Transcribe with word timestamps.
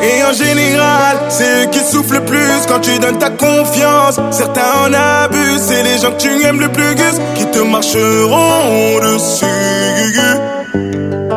Et 0.03 0.23
en 0.25 0.33
général, 0.33 1.17
c'est 1.29 1.65
eux 1.65 1.69
qui 1.71 1.81
souffrent 1.81 2.13
le 2.15 2.25
plus 2.25 2.67
quand 2.69 2.81
tu 2.81 2.97
donnes 2.99 3.19
ta 3.19 3.31
confiance. 3.31 4.21
Certains 4.31 4.71
en 4.89 4.93
abusent, 5.25 5.63
c'est 5.69 5.83
les 5.83 5.99
gens 5.99 6.13
que 6.13 6.19
tu 6.21 6.45
aimes 6.47 6.61
le 6.61 6.69
plus 6.69 6.95
qui 7.35 7.47
te 7.47 7.59
marcheront 7.59 9.01
dessus. 9.03 10.17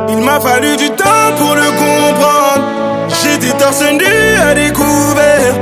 Il 0.10 0.18
m'a 0.24 0.40
fallu 0.40 0.78
du 0.78 0.90
temps 0.92 1.32
pour 1.38 1.56
le 1.56 1.64
comprendre 1.64 2.41
torse 3.62 3.84
nu 3.92 4.14
à 4.50 4.54
découvert. 4.56 5.54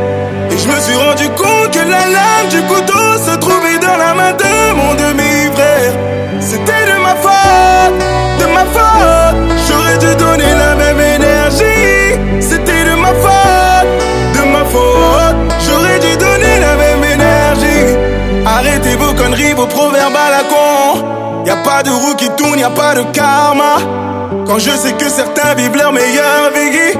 Et 0.50 0.58
je 0.58 0.68
me 0.70 0.80
suis 0.80 0.96
rendu 0.96 1.28
compte 1.42 1.72
que 1.72 1.80
la 1.80 2.04
lame 2.16 2.48
du 2.50 2.62
couteau 2.62 3.08
se 3.28 3.36
trouvait 3.38 3.78
dans 3.82 3.98
la 3.98 4.14
main 4.14 4.32
de 4.44 4.54
mon 4.80 4.94
demi-frère. 5.04 5.92
C'était 6.40 6.86
de 6.92 6.98
ma 7.06 7.16
faute, 7.24 7.94
de 8.40 8.46
ma 8.56 8.64
faute. 8.76 9.36
J'aurais 9.68 9.98
dû 9.98 10.16
donner 10.16 10.54
la 10.66 10.76
même 10.76 11.02
énergie. 11.16 12.18
C'était 12.40 12.86
de 12.90 12.96
ma 12.96 13.14
faute, 13.24 13.88
de 14.38 14.44
ma 14.56 14.64
faute. 14.74 15.36
J'aurais 15.68 16.00
dû 16.00 16.16
donner 16.18 16.56
la 16.66 16.74
même 16.84 17.04
énergie. 17.16 17.88
Arrêtez 18.46 18.96
vos 18.96 19.14
conneries, 19.14 19.54
vos 19.54 19.68
proverbes 19.68 20.16
à 20.26 20.30
la 20.38 20.44
con. 20.52 21.44
Y 21.46 21.50
a 21.50 21.58
pas 21.58 21.84
de 21.84 21.90
roue 21.90 22.16
qui 22.16 22.30
tourne, 22.30 22.58
y 22.60 22.64
a 22.64 22.70
pas 22.70 22.96
de 22.96 23.04
karma. 23.18 23.76
Quand 24.48 24.58
je 24.60 24.72
sais 24.72 24.94
que 24.94 25.10
certains 25.10 25.54
vivent 25.56 25.76
leur 25.76 25.92
meilleure 25.92 26.46
vie. 26.56 27.00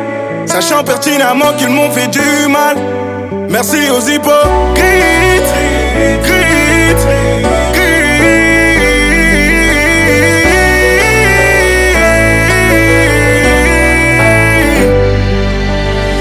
Sachant 0.50 0.84
pertinemment 0.84 1.54
qu'ils 1.60 1.70
m'ont 1.70 1.92
fait 1.92 2.08
du 2.08 2.50
mal 2.52 2.76
Merci 3.50 3.78
aux 3.92 4.02
hypocrites 4.10 4.84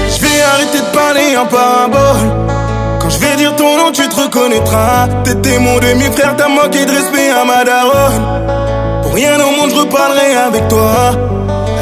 Je 0.07 0.21
vais 0.21 0.41
arrêter 0.53 0.77
de 0.79 0.93
parler 0.95 1.35
en 1.35 1.47
parabole 1.47 1.99
Quand 3.01 3.09
je 3.09 3.17
vais 3.17 3.35
dire 3.35 3.55
ton 3.55 3.77
nom 3.77 3.91
tu 3.91 4.07
te 4.07 4.15
reconnaîtras 4.15 5.07
T'étais 5.23 5.57
mon 5.57 5.79
demi-frère, 5.79 6.35
t'as 6.37 6.47
manqué 6.47 6.85
de 6.85 6.91
respect 6.91 7.31
à 7.31 7.43
ma 7.45 7.63
daronne 7.63 8.47
Pour 9.01 9.13
rien 9.15 9.37
au 9.39 9.59
monde 9.59 9.71
je 9.71 9.79
reparlerai 9.81 10.35
avec 10.35 10.67
toi 10.67 11.13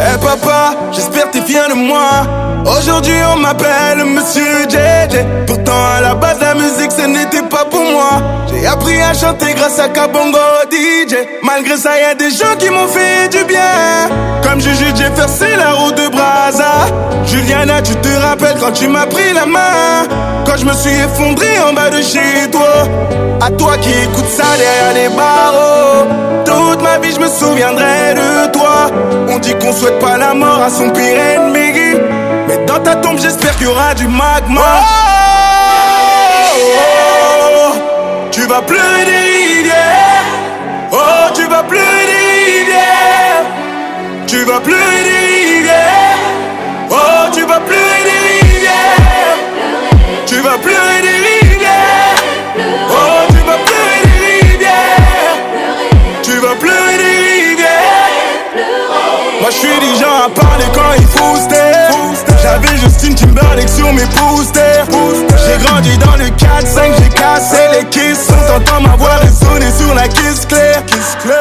Eh 0.07 0.11
hey 0.11 0.17
papa, 0.19 0.73
j'espère 0.93 1.29
t'es 1.31 1.41
fier 1.41 1.67
de 1.67 1.73
moi. 1.73 1.99
Aujourd'hui 2.65 3.15
on 3.35 3.39
m'appelle 3.39 4.05
Monsieur 4.05 4.61
JJ. 4.69 5.17
Pourtant 5.45 5.85
à 5.97 5.99
la 5.99 6.15
base 6.15 6.39
la 6.39 6.53
musique 6.55 6.93
ce 6.97 7.05
n'était 7.07 7.41
pas 7.41 7.65
pour 7.65 7.81
moi. 7.83 8.21
J'ai 8.49 8.65
appris 8.65 9.01
à 9.01 9.13
chanter 9.13 9.53
grâce 9.53 9.79
à 9.79 9.89
Kabongo 9.89 10.37
DJ. 10.71 11.13
Malgré 11.43 11.75
ça 11.75 11.91
y 11.99 12.03
a 12.05 12.15
des 12.15 12.29
gens 12.31 12.55
qui 12.57 12.69
m'ont 12.69 12.87
fait 12.87 13.27
du 13.31 13.43
bien. 13.43 13.69
Comme 14.43 14.61
Juju 14.61 14.85
Jefferson 14.95 15.45
la 15.59 15.73
route 15.73 15.95
de 15.97 16.07
Braza. 16.07 16.71
Juliana 17.25 17.81
tu 17.81 17.93
te 17.95 18.09
rappelles 18.25 18.57
quand 18.61 18.71
tu 18.71 18.87
m'as 18.87 19.07
pris 19.07 19.33
la 19.33 19.45
main. 19.45 20.36
Quand 20.47 20.55
je 20.55 20.63
me 20.65 20.71
suis 20.73 20.91
effondré 20.93 21.59
en 21.59 21.73
bas 21.73 21.89
de 21.89 22.01
chez 22.01 22.49
toi 22.49 22.61
À 23.45 23.49
toi 23.51 23.77
qui 23.79 23.89
écoutes 23.91 24.29
ça 24.29 24.45
derrière 24.57 24.93
les 25.09 25.13
barreaux 25.13 26.07
Toute 26.45 26.81
ma 26.81 26.97
vie 26.99 27.11
je 27.13 27.19
me 27.19 27.27
souviendrai 27.27 28.13
de 28.15 28.51
toi 28.53 28.89
On 29.27 29.39
dit 29.39 29.53
qu'on 29.55 29.73
souhaite 29.73 29.99
pas 29.99 30.15
la 30.17 30.33
mort 30.33 30.61
à 30.63 30.69
son 30.69 30.89
pire 30.91 31.03
ennemi 31.19 31.99
Mais 32.47 32.59
dans 32.65 32.79
ta 32.79 32.95
tombe 32.95 33.19
j'espère 33.19 33.57
qu'il 33.57 33.67
y 33.67 33.69
aura 33.69 33.93
du 33.93 34.07
magma 34.07 34.61
oh, 36.61 37.75
Tu 38.31 38.39
vas 38.47 38.61
pleurer 38.61 39.03
des 39.05 39.69
Oh 40.93 40.95
tu 41.35 41.43
vas 41.45 41.63
pleurer 41.63 41.83
des 42.07 44.27
Tu 44.27 44.37
vas 44.45 44.61
pleurer 44.61 45.03
des 45.09 45.71
Oh 46.89 46.95
tu 47.33 47.41
vas 47.41 47.59
pleurer 47.59 48.03
des 48.05 49.06
tu 50.27 50.35
vas 50.41 50.57
pleurer 50.57 50.99
des 51.03 51.47
rivières. 51.47 52.15
Oh, 52.59 53.27
tu 53.29 53.37
vas 53.47 53.57
pleurer 53.63 54.01
des 54.03 54.45
rivières. 54.45 55.37
Tu 56.21 56.33
vas 56.41 56.53
pleurer 56.59 56.97
des 56.97 57.17
rivières. 57.31 58.11
Moi, 59.39 59.49
je 59.51 59.55
suis 59.55 59.79
des 59.79 59.95
gens 59.97 60.25
à 60.25 60.29
parler 60.29 60.65
quand 60.75 60.97
il 60.97 61.07
faut 61.07 61.35
J'avais 62.43 62.77
Justin 62.77 63.13
Timberlake 63.13 63.69
sur 63.69 63.93
mes 63.93 64.05
posters. 64.19 64.85
J'ai 65.47 65.63
grandi 65.65 65.97
dans 65.99 66.17
le 66.17 66.25
4-5, 66.25 67.01
j'ai 67.01 67.09
cassé 67.09 67.61
les 67.79 67.85
kisses. 67.87 68.27
On 68.29 68.59
m'avoir 68.59 68.81
ma 68.81 68.95
voix 68.97 69.15
résonner 69.21 69.71
sur 69.79 69.95
la 69.95 70.09
kiss 70.09 70.45
claire. 70.45 70.83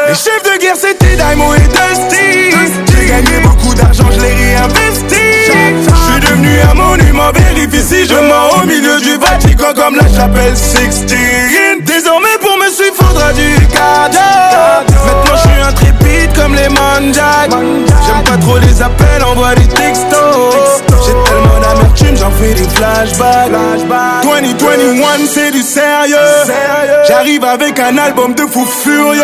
Les 0.08 0.14
chefs 0.14 0.44
de 0.44 0.60
guerre, 0.62 0.76
c'était 0.80 1.16
Daimo 1.16 1.54
et 1.54 1.58
Dusty. 1.58 2.74
J'ai 2.96 3.06
gagné 3.08 3.40
beaucoup 3.42 3.74
d'argent, 3.74 4.04
je 4.12 4.20
l'ai 4.20 4.32
réinvesti 4.34 5.25
un 6.62 6.74
monument, 6.74 7.32
vérifie 7.32 7.82
si 7.82 8.06
je 8.06 8.14
mens 8.14 8.62
au 8.62 8.66
milieu 8.66 8.98
du 9.00 9.16
Vatican 9.16 9.74
comme 9.74 9.96
la 9.96 10.08
chapelle 10.14 10.56
Sixtine. 10.56 11.80
Désormais 11.84 12.28
pour 12.40 12.56
me 12.56 12.70
suivre 12.70 12.94
faudra 12.94 13.32
du 13.32 13.54
cadeau. 13.68 14.96
Maintenant 15.06 15.34
je 15.34 15.48
suis 15.48 15.60
intrépide 15.62 16.32
comme 16.34 16.54
les 16.54 16.68
manjak 16.68 17.50
J'aime 17.50 18.24
pas 18.24 18.38
trop 18.38 18.58
les 18.58 18.80
appels, 18.80 19.24
envoie 19.24 19.54
des 19.54 19.68
textos. 19.68 20.80
J'ai 20.88 21.12
tellement 21.24 21.60
d'amis 21.60 21.85
j'en 22.18 22.30
fais 22.30 22.54
des 22.54 22.68
flashbacks. 22.68 23.48
Flashback. 23.48 24.42
2021, 24.58 25.08
c'est 25.32 25.50
du 25.50 25.62
sérieux. 25.62 26.54
J'arrive 27.06 27.44
avec 27.44 27.78
un 27.78 27.96
album 27.98 28.34
de 28.34 28.42
fou 28.42 28.64
furieux. 28.64 29.22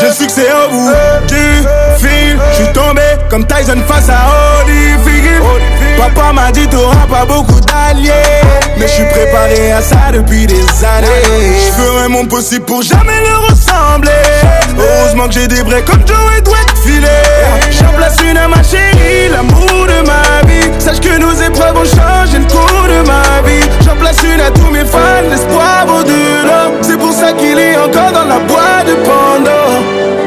Je 0.00 0.12
succès 0.12 0.48
au 0.64 0.70
bout 0.70 0.90
du 1.28 2.04
fil. 2.06 2.38
Euh. 2.38 2.72
tombé 2.72 3.02
comme 3.30 3.46
Tyson 3.46 3.78
face 3.86 4.08
à 4.08 4.26
Holyfield. 4.64 5.34
Papa 5.98 6.32
m'a 6.32 6.50
dit 6.52 6.66
t'auras 6.68 7.06
pas 7.10 7.24
beaucoup 7.26 7.58
d'alliés 7.60 8.12
Mais 8.76 8.86
je 8.86 8.92
suis 8.92 9.04
préparé 9.04 9.72
à 9.72 9.82
ça 9.82 10.12
depuis 10.12 10.46
des 10.46 10.54
années 10.54 11.06
Je 11.06 11.72
ferai 11.82 12.08
mon 12.08 12.24
possible 12.26 12.64
pour 12.66 12.82
jamais 12.84 13.18
le 13.20 13.47
que 15.30 15.34
j'ai 15.40 15.46
des 15.48 15.62
vrais 15.62 15.82
comme 15.84 16.00
Joe 16.06 16.16
et 16.38 16.40
Dwight 16.40 16.58
J'en 17.72 17.92
place 17.96 18.16
une 18.22 18.36
à 18.38 18.48
ma 18.48 18.62
chérie, 18.62 19.28
l'amour 19.30 19.86
de 19.86 20.06
ma 20.06 20.46
vie. 20.48 20.70
Sache 20.78 21.00
que 21.00 21.18
nos 21.18 21.32
épreuves 21.32 21.76
ont 21.76 21.84
changé 21.84 22.38
le 22.38 22.46
cours 22.46 22.86
de 22.88 23.06
ma 23.06 23.46
vie. 23.46 23.68
J'en 23.84 23.96
place 23.96 24.16
une 24.22 24.40
à 24.40 24.50
tous 24.50 24.70
mes 24.72 24.84
fans, 24.84 25.22
l'espoir 25.28 25.84
vaut 25.86 26.02
de 26.02 26.10
C'est 26.82 26.96
pour 26.96 27.12
ça 27.12 27.32
qu'il 27.32 27.58
est 27.58 27.76
encore 27.76 28.12
dans 28.12 28.24
la 28.24 28.38
boîte 28.40 28.86
de 28.86 28.94
Pandore. 29.06 30.17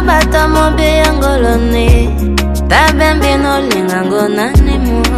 babata 0.00 0.40
mobeyangolone 0.54 1.86
babembino 2.70 3.48
olingango 3.58 4.20
nanimo 4.36 5.09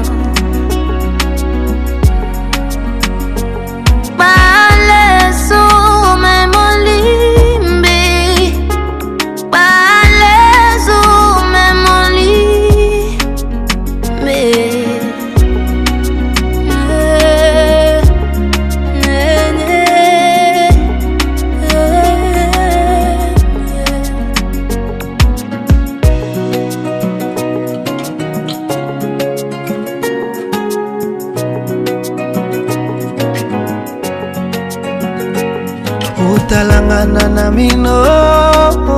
na 37.37 37.45
mino 37.57 37.93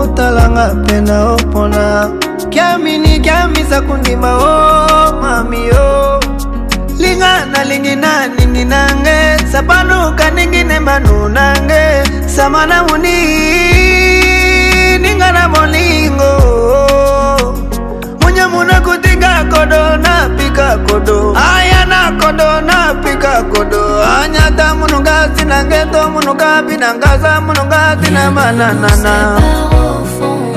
otalanga 0.02 0.64
mpe 0.80 0.96
na 1.08 1.16
opona 1.32 1.86
kiamini 2.52 3.12
kiamisa 3.24 3.78
kondima 3.86 4.30
o 4.48 4.52
mami 5.22 5.62
o 5.70 6.20
linga 7.00 7.32
nalingi 7.52 7.94
na 8.02 8.12
ningi 8.34 8.64
nange 8.72 9.16
sapanuka 9.52 10.26
ningi 10.36 10.62
nembanu 10.64 11.28
nange 11.36 11.82
sama 12.34 12.62
na 12.66 12.76
muni 12.88 13.16
ninga 15.02 15.28
na 15.36 15.44
molingo 15.54 16.32
munyamunakutinga 18.20 19.32
kodo 19.50 19.82
na 20.04 20.14
pi 20.36 20.43
napika 20.54 20.76
kodo 20.92 21.34
aya 21.36 21.84
na 21.86 22.12
kodo 22.20 22.60
napika 22.60 23.42
kodo 23.42 23.82
anyata 24.22 24.74
mununga 24.74 25.30
sina 25.36 25.64
ngeto 25.66 26.10
mununga 26.10 26.62
binangaza 26.62 27.40
mununga 27.40 27.98
sina 28.02 28.30
mananana 28.30 29.38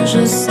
Je 0.07 0.25
sais 0.25 0.46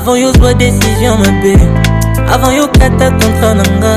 avant 0.00 0.16
yozwa 0.16 0.54
desizio 0.54 1.12
mabe 1.20 1.56
avant 2.32 2.56
yokata 2.56 3.06
kontra 3.20 3.52
na 3.54 3.64
nga 3.80 3.94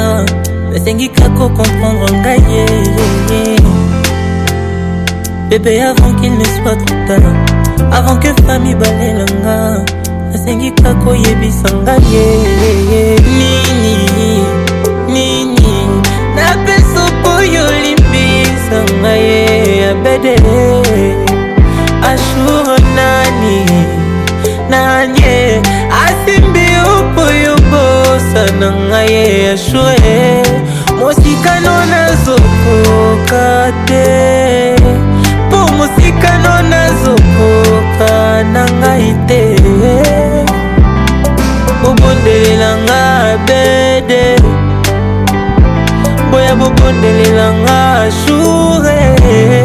nasengi 0.71 1.07
kako 1.15 1.45
komprendre 1.57 2.11
ngai 2.23 2.41
ye 2.51 2.63
yeah, 2.67 3.23
yeah. 3.31 3.69
bebe 5.49 5.71
avant 5.81 6.11
qu'il 6.19 6.35
ne 6.37 6.43
soit 6.55 6.75
trop 6.85 6.99
tard 7.07 7.35
avant 7.95 8.17
que 8.19 8.29
fami 8.43 8.75
balela 8.75 9.23
nga 9.43 9.57
nasengi 10.35 10.71
kako 10.75 11.11
oyebisa 11.15 11.69
nga 11.83 11.95
ye 12.11 12.27
nini 13.23 13.95
nini 15.13 15.71
napesa 16.35 17.03
poyo 17.23 17.61
olimbisa 17.69 18.79
nga 19.01 19.13
ye 19.15 19.39
abede 19.91 20.33
ashur 22.11 22.67
nani 22.95 23.55
nanye 24.67 25.63
mposa 28.33 28.51
na 28.59 28.69
ngai 28.89 29.09
eyashue 29.13 30.43
mosikano 30.99 31.75
nazokoka 31.91 33.47
te 33.89 34.09
mpo 35.45 35.59
mosikano 35.77 36.53
nazokoka 36.71 38.11
na 38.53 38.63
ngai 38.79 39.07
te 39.29 39.41
bobondelelanga 41.83 43.01
bede 43.47 44.23
boya 46.31 46.53
bobondelelanga 46.59 47.79
shure 48.19 49.62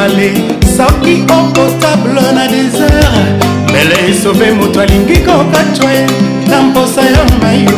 male 0.00 0.28
soki 0.76 1.14
okotable 1.36 2.26
na 2.36 2.44
desert 2.52 3.24
mele 3.72 3.98
esobe 4.10 4.46
moto 4.58 4.78
alingi 4.84 5.18
kokatwa 5.26 5.88
ye 5.96 6.04
na 6.50 6.56
mposa 6.62 7.02
ya 7.14 7.22
mayo 7.42 7.76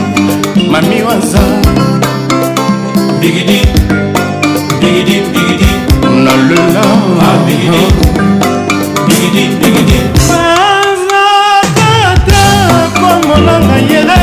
mami 0.72 0.98
waza 1.06 1.42
bigidi 3.20 3.58
bigidi 4.80 5.16
bigidi 5.32 5.70
nalela 6.24 6.84
ah, 7.28 7.36
bigidi 7.46 7.84
bigidi 9.06 9.42
bigidi 9.60 9.98
bazakata 10.28 12.42
komonanga 13.00 13.76
yere 13.92 14.22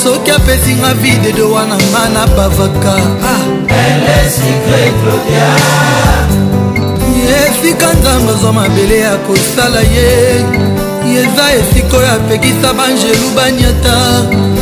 soki 0.03 0.31
apesinga 0.31 0.93
vide 0.93 1.31
de 1.35 1.41
wana 1.41 1.75
nga 1.75 2.03
na 2.13 2.27
bavaka 2.35 2.95
ah. 3.31 3.73
esika 7.49 7.87
nzambe 7.93 8.33
zwa 8.41 8.53
mabele 8.53 8.99
ya 8.99 9.15
kosala 9.27 9.79
ye 9.81 10.37
eza 11.19 11.45
esika 11.59 11.97
oyo 11.97 12.11
apekisa 12.11 12.73
baangelu 12.77 13.27
banyata 13.35 13.95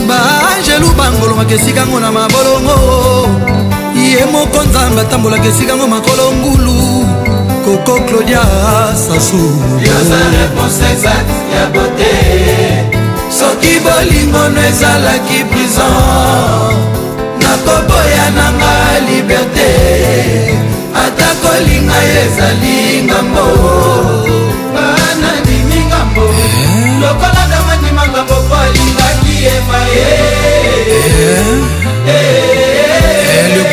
baangelu 0.10 0.88
bangolongaka 0.98 1.54
esikango 1.54 2.00
na 2.00 2.12
mabolongo 2.12 2.76
ye 4.10 4.26
moko 4.32 4.64
nzambe 4.64 5.02
atambolaka 5.02 5.46
esikango 5.48 5.88
makolo 5.88 6.32
ngulu 6.32 6.85
koko 7.84 8.00
claudia 8.08 8.44
sasuya 8.96 9.98
bote 11.76 12.16
soki 13.30 13.80
bolingono 13.84 14.62
ezalaki 14.72 15.44
prison 15.52 16.76
nakoboya 17.42 18.26
nanga 18.36 18.76
liberté 19.08 19.74
ata 20.94 21.30
kolinga 21.44 22.00
ezali 22.24 23.04
ngambo 23.12 23.46
bana 24.74 25.32
nini 25.46 25.80
ngambo 25.92 26.26
lokola 27.04 27.44
damandima 27.52 28.04
ngambo 28.12 28.36
po 28.48 28.56
alingaki 28.56 29.36
efaye 29.52 30.35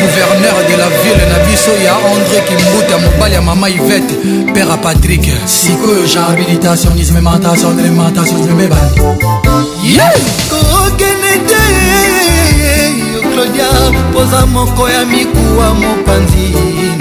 gouverneur 0.05 0.53
de 0.67 0.75
la 0.75 0.89
ville 1.01 1.27
na 1.31 1.39
biso 1.47 1.71
ya 1.85 1.95
andré 2.11 2.39
kimbuta 2.47 2.97
mobali 2.99 3.35
ya 3.35 3.41
mama 3.41 3.69
ivete 3.69 4.11
père 4.53 4.69
a 4.71 4.77
patrik 4.77 5.23
sikoyo 5.45 6.05
jehabilitation 6.13 6.93
nismementation 6.95 7.79
elementation 7.79 8.39
nimebandi 8.47 8.99
kokende 10.51 11.35
te 11.49 11.63
claudia 13.31 13.69
poza 14.13 14.45
moko 14.45 14.89
ya 14.89 15.05
mikuwa 15.05 15.67
mopanzi 15.81 16.47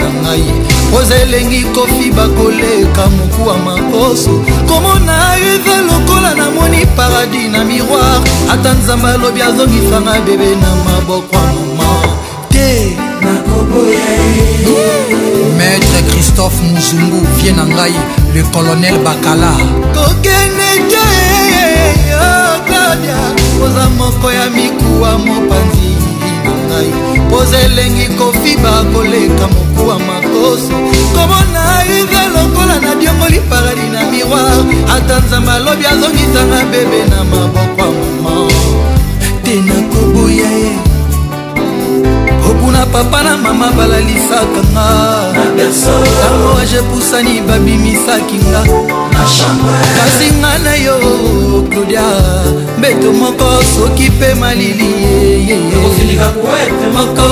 na 0.01 0.09
ngai 0.23 0.45
poza 0.93 1.15
elengi 1.25 1.62
kofi 1.75 2.11
bakoleka 2.17 3.03
mokuwa 3.17 3.55
makoso 3.69 4.33
komona 4.69 5.15
eza 5.55 5.77
lokola 5.88 6.35
namoni 6.41 6.87
paradis 6.97 7.51
na 7.51 7.65
miroir 7.65 8.19
ata 8.53 8.71
nzambe 8.73 9.09
alobi 9.15 9.43
azongisanga 9.43 10.21
bebe 10.27 10.51
na 10.62 10.71
maboko 10.87 11.35
ya 11.35 11.53
mama 11.79 11.91
maître 15.56 16.02
christophe 16.08 16.61
muzungu 16.62 17.20
vie 17.38 17.52
na 17.52 17.64
ngai 17.64 17.92
le 18.35 18.42
colonel 18.52 18.98
bakala 19.04 19.50
kokende 19.94 20.70
te 20.88 21.06
yokadia 22.11 23.20
koza 23.61 23.87
moko 23.98 24.28
ya 24.38 24.46
mikuwa 24.54 25.11
mopanzi 25.18 25.90
na 26.44 26.52
ngai 26.66 26.90
poza 27.30 27.58
elengi 27.61 28.06
kofiba 28.18 28.72
koleka 28.94 29.46
mokuwa 29.54 29.98
makoso 30.08 30.74
komona 31.14 31.64
ive 31.98 32.22
lokola 32.35 32.76
na 32.80 32.94
diongoli 33.00 33.38
paradi 33.50 33.88
na 33.94 34.00
miroir 34.11 34.64
ata 34.96 35.16
nzambe 35.26 35.50
alobi 35.52 35.87
azongisanga 35.87 36.61
bebe 36.70 37.00
na 37.11 37.18
maboko 37.24 37.82
ya 37.82 37.92
mama 38.22 38.48
te 39.44 39.54
nakoboya 39.66 40.50
ye 40.61 40.91
kuna 42.64 42.87
papa 42.87 43.22
na 43.22 43.35
mama 43.37 43.72
balalisaka 43.75 44.61
nga 44.72 44.87
ntango 45.59 46.51
ajepusani 46.62 47.40
babimisaki 47.42 48.37
nga 48.48 48.62
kasi 49.98 50.31
nga 50.40 50.53
na 50.64 50.75
yo 50.79 50.96
claudia 51.70 52.07
mbeto 52.79 53.09
moko 53.20 53.46
soki 53.75 54.07
mpe 54.14 54.35
malili 54.35 54.94
moko 56.94 57.29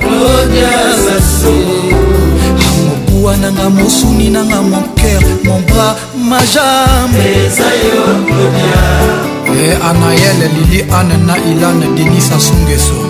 claudia 0.00 0.70
mokuwa 2.86 3.36
nanga 3.36 3.66
mosuni 3.70 4.30
nanga 4.30 4.62
moker 4.62 5.20
mobra 5.44 5.96
majambe 6.14 7.26
eh, 9.56 9.86
anael 9.88 10.38
lili 10.54 10.80
ane 10.94 11.16
na 11.26 11.34
ilane 11.38 11.86
denis 11.96 12.30
asungeso 12.32 13.05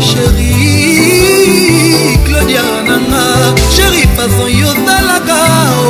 sheri 0.00 2.16
claudia 2.24 2.64
nanga 2.88 3.52
sheri 3.76 4.08
fason 4.16 4.48
yozalaka 4.60 5.36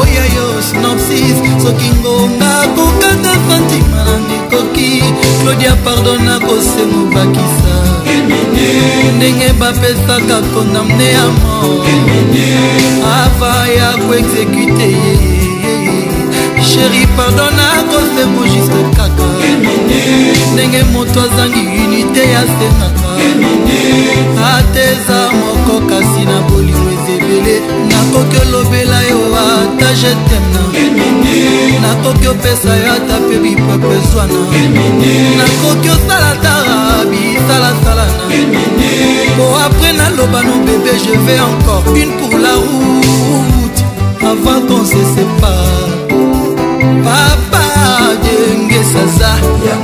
oya 0.02 0.24
oh, 0.24 0.24
yo 0.36 0.46
synopsis 0.68 1.38
soki 1.62 1.90
ngonga 2.00 2.52
kokata 2.76 3.32
fantima 3.48 4.00
nanga 4.08 4.34
ekoki 4.42 4.90
claudia 5.42 5.72
pardon 5.84 6.20
nakosengo 6.28 7.02
bakisa 7.14 7.76
ndenge 9.16 9.48
bapesaka 9.58 10.36
kondamne 10.54 11.08
ya 11.14 11.26
mort 11.42 11.86
ava 13.18 13.54
ya 13.76 13.88
koexekute 14.06 14.86
ye 15.00 15.14
sheri 16.72 17.02
pardon 17.16 17.52
nakosemo 17.56 18.42
juste 18.52 18.80
kaka 18.98 19.28
ndenge 20.54 20.82
moto 20.92 21.20
azangi 21.20 21.60
unité 21.84 22.22
asengaka 22.36 23.10
ata 24.52 24.80
eza 24.90 25.18
moko 25.40 25.74
kasi 25.90 26.22
na 26.30 26.38
bolingo 26.48 26.86
eza 26.96 27.12
ebele 27.18 27.56
nakoki 27.90 28.36
olobela 28.46 28.98
yo 29.10 29.18
ata 29.48 29.88
jetema 30.00 30.62
nakoki 31.82 32.28
opesa 32.28 32.72
yo 32.82 32.88
ata 32.96 33.14
mpe 33.22 33.36
bipepe 33.42 33.94
zwana 34.12 34.38
nakoki 35.40 35.88
osala 35.94 36.32
tara 36.42 36.78
bisalasalana 37.10 38.24
po 39.36 39.44
apres 39.64 39.94
naloba 39.98 40.40
no 40.48 40.54
bebe 40.66 40.92
je 41.04 41.14
vais 41.26 41.40
encore 41.40 41.86
une 42.02 42.12
pour 42.18 42.34
la 42.44 42.54
route 42.54 43.82
avant 44.30 44.60
qu'on 44.68 44.84
se 44.84 45.00
sépare 45.16 45.90
papa 47.04 47.49
ezaza 48.80 49.28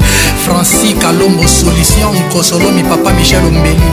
francis 0.45 0.95
kalombo 1.01 1.49
solution 1.49 2.17
nkosolomi 2.19 2.83
papa 2.83 3.11
michel 3.13 3.45
ombeli 3.45 3.89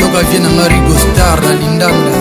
yoka 0.00 0.20
vie 0.22 0.38
nanga 0.38 0.68
rigostar 0.68 1.40
na 1.42 1.52
lindanda 1.52 2.16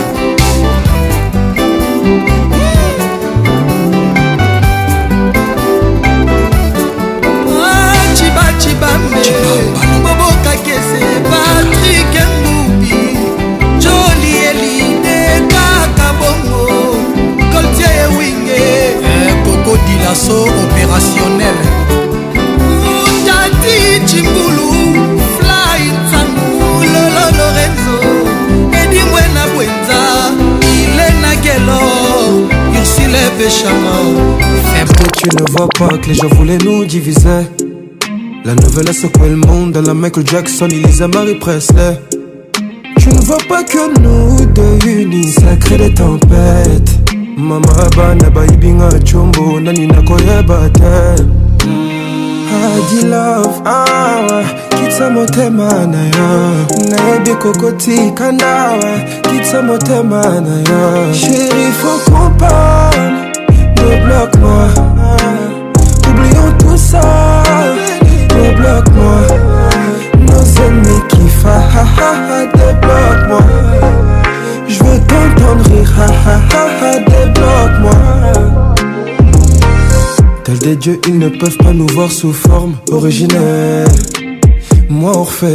cibambe 8.58 9.26
bobokakese 10.02 11.02
patrik 11.30 12.13
ngubi 12.39 12.96
joli 13.80 14.32
elide 14.50 15.46
kaka 15.52 16.13
bongo 16.20 16.98
koltie 17.54 17.86
ewinge 17.86 18.60
kokodilaso 19.46 20.46
eh, 20.46 20.52
opérationnel 20.63 21.58
mutati 22.82 24.02
cimbulu 24.06 24.68
fly 25.39 25.82
nsangu 25.91 26.84
lolo 26.94 27.26
lorenzo 27.39 27.98
edimwena 28.82 29.46
bwenza 29.56 30.04
ilena 30.84 31.36
gelo 31.36 31.80
ursile 32.82 33.30
peshama 33.38 33.96
Faible, 34.72 35.08
tu 35.13 35.28
ne 35.38 35.44
vois 35.52 35.68
pas 35.80 35.98
que 35.98 36.08
les 36.08 36.15
gens 36.15 36.28
voulaient 36.38 36.58
nous 36.63 36.84
diviser 36.86 37.46
La 38.45 38.53
nouvelle 38.53 38.88
a 38.89 38.93
secoué 38.93 39.29
le 39.29 39.38
monde, 39.38 39.75
à 39.75 39.81
la 39.81 39.95
Michael 39.95 40.23
Jackson, 40.27 40.65
Elisa 40.67 41.08
Marie 41.08 41.34
Presley. 41.34 41.99
Tu 42.99 43.10
ne 43.10 43.19
vois 43.21 43.39
pas 43.49 43.63
que 43.63 43.99
nous 43.99 44.45
deux 44.53 44.88
unis, 44.88 45.31
ça 45.31 45.55
crée 45.60 45.77
des 45.79 45.91
tempêtes. 45.91 46.91
Mama 47.36 47.65
bana 47.97 48.29
baibinga 48.29 48.89
chombo, 49.03 49.60
nani 49.60 49.88
nakoyeba 49.88 50.69
te. 50.75 51.21
Adi 51.23 53.10
love, 53.10 53.62
awa, 53.65 54.27
ah, 54.29 54.43
kitsa 54.75 55.10
motema 55.10 55.84
na 55.88 56.03
ya. 56.05 56.91
Naebi 56.91 57.31
kokoti 57.41 58.12
kandawa, 58.13 58.99
kitsa 59.23 59.63
motema 59.63 60.21
na 60.21 60.55
ya. 60.69 61.13
Chérie, 61.13 61.71
faut 61.81 62.12
qu'on 62.12 62.29
parle, 62.38 63.12
ne 63.75 64.05
bloque-moi. 64.05 64.85
Dieu 80.77 80.99
ils 81.07 81.17
ne 81.17 81.29
peuvent 81.29 81.55
pas 81.57 81.71
nous 81.73 81.88
voir 81.88 82.11
sous 82.11 82.33
forme 82.33 82.73
originelle. 82.91 83.88
Moi, 84.89 85.15
Orphée, 85.17 85.53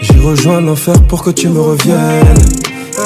j'ai 0.00 0.18
rejoint 0.18 0.60
l'enfer 0.62 0.94
pour 1.08 1.22
que 1.22 1.30
tu 1.30 1.48
me 1.48 1.60
reviennes. 1.60 2.38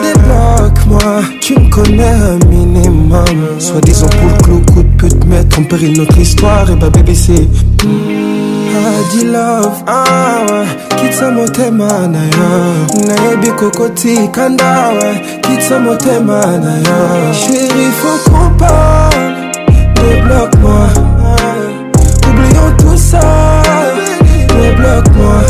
Débloque-moi, 0.00 1.22
tu 1.40 1.54
me 1.58 1.68
connais 1.68 2.06
un 2.08 2.38
minimum. 2.48 3.24
Soit 3.58 3.80
disant 3.80 4.06
pour 4.06 4.28
le 4.30 4.42
clou, 4.42 4.62
coup 4.74 4.82
de 4.84 4.96
pute, 4.96 5.24
mettre 5.26 5.58
en 5.58 5.64
péril 5.64 5.96
notre 5.98 6.16
histoire. 6.18 6.70
Et 6.70 6.76
bah, 6.76 6.88
bébé, 6.88 7.14
c'est. 7.14 7.32
Adi 7.34 9.24
mm, 9.24 9.32
love 9.32 9.82
awa 9.86 10.64
ah, 10.64 10.64
kitsa 10.96 11.30
motema 11.32 12.06
na 12.06 12.24
yo 12.36 13.06
nayebi 13.08 14.28
kanda 14.32 14.90
ouais, 14.94 15.20
kitsa 15.42 15.80
motema 15.80 16.40
na 16.58 16.78
ya. 16.78 17.32
Chéri, 17.32 17.90
faut 17.96 18.30
qu'on 18.30 18.50
parle 18.56 19.34
débloque 19.96 20.56
moi 20.60 20.88
ça 23.06 23.20
débloque 24.60 25.10
moi 25.14 25.42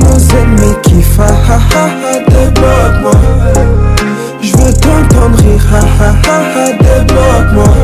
Nos 0.00 0.20
ennemis 0.38 0.76
qui 0.82 1.02
fa 1.02 1.24
ha 1.26 1.56
ha 1.70 1.84
Débloque-moi 2.34 3.18
Je 4.42 4.52
veux 4.58 4.72
t'entendre 4.82 5.38
rire 5.42 5.70
ha 5.72 5.82
ha 5.98 6.10
ha 6.28 6.64
Débloque-moi 6.84 7.74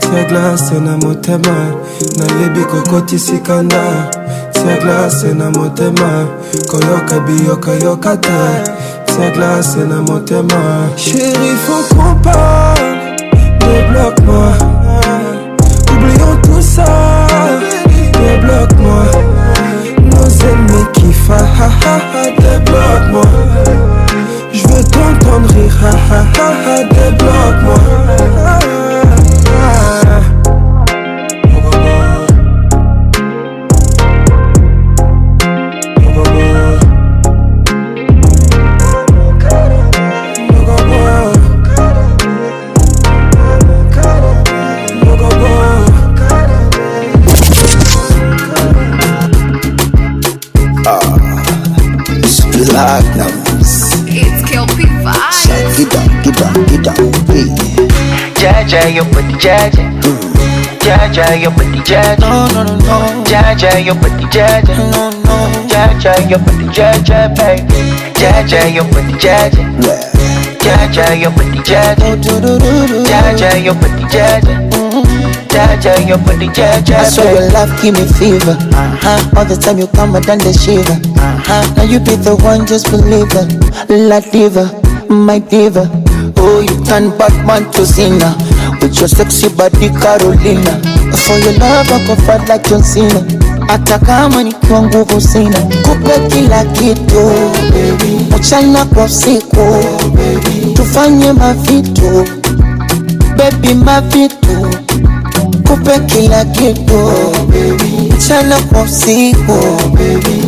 tia 0.00 0.24
glace 0.28 0.74
na 0.86 0.96
motema 0.96 1.56
nayebi 2.16 2.64
kokotisika 2.70 3.56
kana, 3.56 3.82
tia 4.52 4.76
glace 4.80 5.28
na 5.38 5.50
motema 5.50 6.24
koyoka 6.70 7.72
yoka 7.84 8.16
te 8.16 8.40
c'est 9.20 9.32
glace 9.32 9.76
na 9.76 9.96
moi 10.00 10.20
Chérie 10.96 11.56
faut 11.66 11.94
qu'on 11.96 12.14
parle 12.20 12.98
Débloque-moi 13.58 14.52
Oublions 15.92 16.36
tout 16.44 16.62
ça 16.62 16.84
Débloque-moi 18.12 19.04
Nos 20.04 20.46
ennemis 20.46 20.86
qui 20.92 21.02
Débloque-moi 22.42 23.24
Je 24.52 24.68
veux 24.68 24.84
t'entendre 24.84 25.52
rire 25.52 26.88
Débloque-moi 26.90 27.74
your 58.98 59.06
body, 59.14 59.34
jaja. 59.38 59.84
Jaja, 60.82 61.38
your 61.40 61.52
body, 61.54 61.78
jaja. 61.86 62.18
No, 62.18 62.50
no, 62.50 62.62
no, 62.66 62.74
no. 62.74 63.24
Jaja, 63.30 63.78
your 63.78 63.94
body, 63.94 64.26
jaja. 64.34 64.74
No, 64.74 65.10
no. 65.22 65.36
Jaja, 65.70 66.12
your 66.28 66.40
body, 66.42 66.66
jaja, 66.76 67.30
baby. 67.38 67.80
Jaja, 68.18 68.66
your 68.74 68.86
body, 68.90 69.14
jaja. 69.22 69.62
Jaja, 70.64 71.06
your 71.22 71.30
body, 71.30 71.60
jaja. 71.68 72.10
Jaja, 73.10 73.50
your 73.66 73.76
body, 73.80 74.02
jaja 74.14 74.40
jaja, 75.52 75.92
your 76.08 76.18
body 76.18 76.48
jaja. 76.48 76.98
I 76.98 77.04
saw 77.04 77.22
your 77.24 77.48
love 77.54 77.70
give 77.80 77.94
me 77.94 78.04
fever. 78.18 78.56
Uh-huh. 78.58 79.36
All 79.38 79.44
the 79.44 79.54
time 79.56 79.78
you 79.78 79.86
come, 79.88 80.16
I 80.16 80.20
done 80.20 80.38
the 80.38 80.52
shiver. 80.52 80.98
Uh-huh. 81.18 81.74
Now 81.76 81.84
you 81.84 82.00
be 82.00 82.14
the 82.16 82.34
one, 82.42 82.66
just 82.66 82.90
believe 82.90 83.30
it. 83.30 83.58
La 83.90 84.18
diva, 84.20 84.64
my 85.08 85.38
diva. 85.38 85.86
Oh, 86.36 86.60
you 86.60 86.82
turn 86.84 87.16
bad 87.16 87.46
man 87.46 87.70
to 87.72 87.86
sinner. 87.86 88.34
Your 88.92 89.06
sexy 89.06 89.50
body 89.54 89.90
Carolina 89.90 90.80
For 91.12 91.36
your 91.36 91.52
love 91.60 91.92
I 91.92 92.02
go 92.06 92.16
fight 92.24 92.48
like 92.48 92.64
John 92.64 92.82
Cena 92.82 93.20
Hata 93.66 93.98
kama 93.98 94.42
nikiwa 94.42 94.82
nguvu 94.82 95.20
sina 95.20 95.60
Kupe 95.60 96.26
kila 96.28 96.64
kitu 96.64 97.20
Mchana 98.40 98.84
kwa 98.84 99.04
usiku 99.04 99.76
Tufanye 100.74 101.32
mavitu 101.32 102.24
Baby 103.36 103.74
mavitu 103.74 104.68
Kupe 105.68 105.98
kila 106.06 106.44
kitu 106.44 107.00
Mchana 108.16 108.56
kwa 108.62 108.82
usiku 108.82 109.58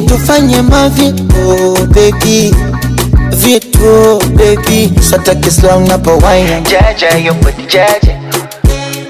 Tufanye 0.06 0.62
mavitu 0.62 1.86
baby 1.88 2.54
it 3.48 3.72
go, 3.76 4.18
baby. 4.36 4.92
So 5.00 5.16
take 5.22 5.40
this 5.40 5.62
long 5.62 5.88
up 5.90 6.06
a 6.06 6.16
wine. 6.18 6.64
Jaja, 6.64 7.16
your 7.22 7.34
body, 7.40 7.64
jaja. 7.66 8.16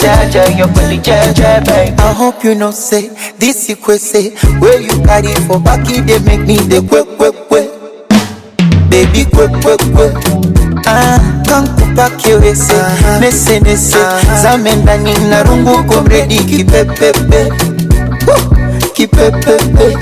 Jaja, 0.00 0.56
your 0.56 0.68
body, 0.68 0.98
jaja, 0.98 1.62
baby. 1.66 1.94
I 2.00 2.12
hope 2.12 2.42
you 2.44 2.54
know, 2.54 2.70
say, 2.70 3.08
this 3.36 3.68
you 3.68 3.76
could 3.76 4.00
say, 4.00 4.30
where 4.58 4.80
you 4.80 5.02
carry 5.04 5.34
for 5.46 5.60
back, 5.60 5.86
they 5.88 6.02
make 6.24 6.40
me 6.46 6.56
the 6.56 6.84
quick, 6.88 7.06
quick, 7.18 7.34
quick. 7.48 7.69
baby 9.00 9.24
kwe 9.24 9.48
kwe 9.48 9.76
kwe 9.92 10.06
ah, 10.86 11.18
kankupa 11.48 12.10
kiwese 12.10 12.72
uh-huh. 12.72 13.16
Ah, 13.16 13.20
nese 13.20 13.60
nese 13.60 13.96
uh-huh. 13.96 14.42
zame 14.42 14.76
ndani 14.76 15.14
na 15.30 15.42
rungu 15.42 15.84
komredi 15.84 16.38
kipepepe 16.38 17.44
uh, 18.26 18.42
kipepepe 18.92 19.96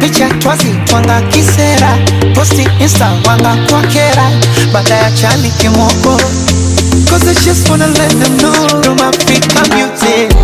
picha 0.00 0.28
twazi 0.28 0.70
twanga 0.86 1.20
kisera 1.20 1.88
posti 2.34 2.68
insta 2.78 3.08
wanga 3.26 3.56
kwa 3.70 3.82
kera 3.82 4.26
baada 4.72 4.94
ya 4.94 5.10
chali 5.10 5.50
kimoko 5.50 6.20
Cause 7.10 7.30
it's 7.30 7.44
just 7.44 7.68
wanna 7.68 7.86
let 7.86 8.10
them 8.20 8.36
know 8.36 8.66
I'm 8.88 9.00
Africa 9.00 9.62
music 9.76 10.35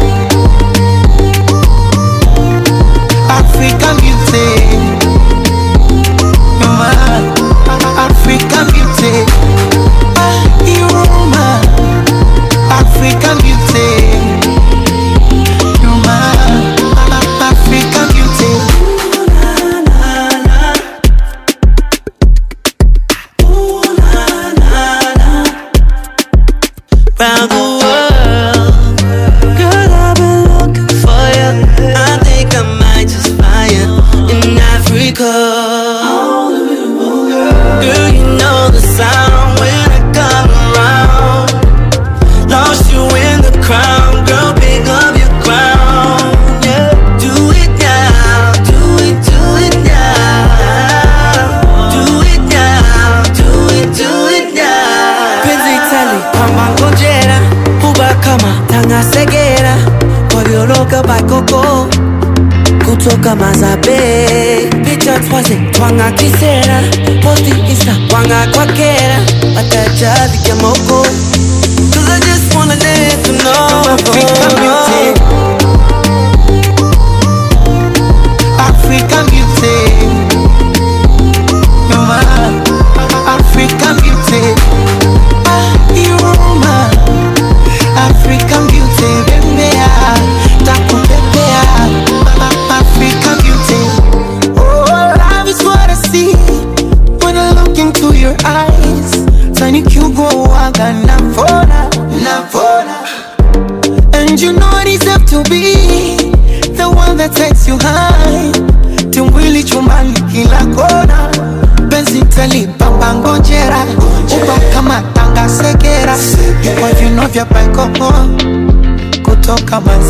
said. 66.28 66.91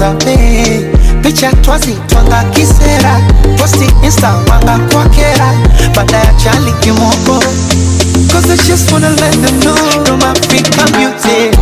nzambe 0.02 0.90
picha 1.22 1.50
twazitwanga 1.62 2.44
kisera 2.52 3.20
posti 3.58 3.86
insta 4.04 4.30
wanga 4.48 4.78
kwakera 4.92 5.46
baada 5.96 6.16
ya 6.16 6.32
chali 6.34 6.72
kimoko 6.80 7.38
Cause 8.32 8.48
I 8.50 8.56
just 8.66 8.90
wanna 8.92 9.10
let 9.10 9.32
them 9.42 9.60
know 9.60 9.76
I'm 10.06 10.22
African 10.22 10.90
music 10.98 11.61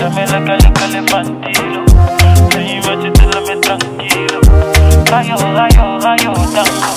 llame 0.00 0.22
la 0.30 0.38
calica 0.46 0.84
elefante. 0.86 1.55
Rayo, 5.10 5.36
rayo, 5.38 5.98
rayo, 6.00 6.32
tango. 6.52 6.95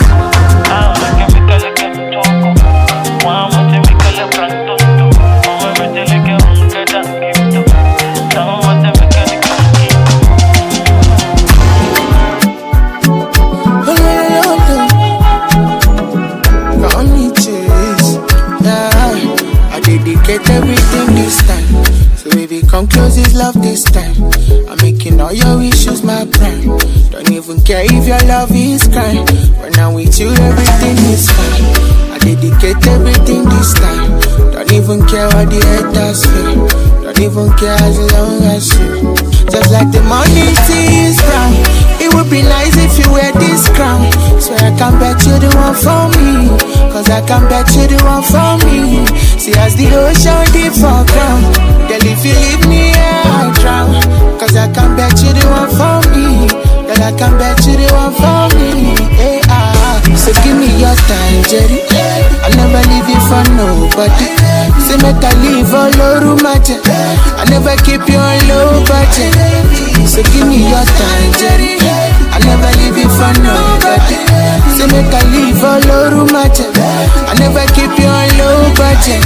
care 27.70 27.86
if 27.86 28.08
your 28.10 28.18
love 28.26 28.50
is 28.50 28.88
crying. 28.90 29.22
but 29.62 29.70
now 29.78 29.94
with 29.94 30.18
you, 30.18 30.26
everything 30.34 30.98
is 31.14 31.30
fine. 31.30 31.70
I 32.10 32.18
dedicate 32.18 32.82
everything 32.90 33.46
this 33.46 33.78
time. 33.78 34.10
Don't 34.58 34.74
even 34.74 35.06
care 35.06 35.30
what 35.38 35.54
the 35.54 35.62
haters 35.78 36.26
feel. 36.26 36.66
Don't 37.06 37.20
even 37.22 37.46
care 37.62 37.78
as 37.78 37.98
long 38.18 38.42
as 38.50 38.66
you. 38.74 39.14
Just 39.54 39.70
like 39.70 39.86
the 39.94 40.02
morning 40.10 40.50
seems 40.66 41.14
is 41.14 41.18
brown. 41.22 41.54
It 42.02 42.10
would 42.18 42.26
be 42.34 42.42
nice 42.42 42.74
if 42.74 42.98
you 43.06 43.06
wear 43.14 43.30
this 43.38 43.70
crown. 43.78 44.02
So 44.42 44.58
I 44.58 44.74
can 44.74 44.98
bet 44.98 45.22
you 45.30 45.38
the 45.38 45.54
one 45.62 45.78
for 45.78 46.10
me. 46.18 46.34
Cause 46.90 47.06
I 47.14 47.22
can 47.22 47.46
bet 47.54 47.70
you 47.78 47.86
the 47.86 48.02
one 48.02 48.26
for 48.26 48.58
me. 48.66 49.06
See 49.38 49.54
as 49.62 49.78
the 49.78 49.94
ocean 49.94 50.42
deep 50.58 50.74
for 50.74 51.06
ground. 51.14 51.44
Girl, 51.86 52.02
if 52.02 52.26
you 52.26 52.34
leave 52.34 52.66
me, 52.66 52.90
yeah, 52.98 53.46
I 53.46 53.54
drown. 53.62 53.94
Cause 54.42 54.58
I 54.58 54.66
can 54.74 54.98
bet 54.98 55.22
you 55.22 55.30
the 55.38 55.46
one 55.54 55.70
for 55.70 55.98
me. 56.18 56.69
Girl, 56.90 57.06
I 57.06 57.14
can 57.14 57.38
bet 57.38 57.62
you 57.70 57.78
the 57.78 57.86
one 57.94 58.10
for 58.18 58.50
me. 58.58 58.98
Hey, 59.14 59.42
ah. 59.46 60.02
So 60.18 60.34
give 60.42 60.58
me 60.58 60.74
your 60.82 60.98
time, 61.06 61.38
Jerry. 61.46 61.86
I'll 62.42 62.50
never 62.58 62.82
leave 62.90 63.06
you 63.06 63.22
for 63.30 63.46
nobody. 63.54 64.26
Say 64.90 64.98
make 65.06 65.22
I 65.22 65.30
leave 65.46 65.70
all 65.70 65.94
over 66.02 66.34
magic. 66.42 66.82
I 66.90 67.46
never 67.54 67.78
keep 67.86 68.02
you 68.10 68.18
on 68.18 68.42
low 68.50 68.82
budget. 68.90 69.38
So 70.10 70.26
give 70.34 70.50
me 70.50 70.66
your 70.66 70.82
time, 70.98 71.30
Jerry. 71.38 71.78
I'll 72.34 72.42
never 72.42 72.74
leave 72.82 72.98
you 72.98 73.10
for 73.14 73.38
nobody. 73.38 74.18
Say 74.74 74.90
make 74.90 75.14
I 75.14 75.22
leave 75.30 75.62
all 75.62 75.86
over 75.94 76.26
magic. 76.34 76.74
I 76.74 77.38
never 77.38 77.70
keep 77.78 77.94
you 78.02 78.10
on 78.10 78.28
low 78.42 78.66
budget. 78.74 79.22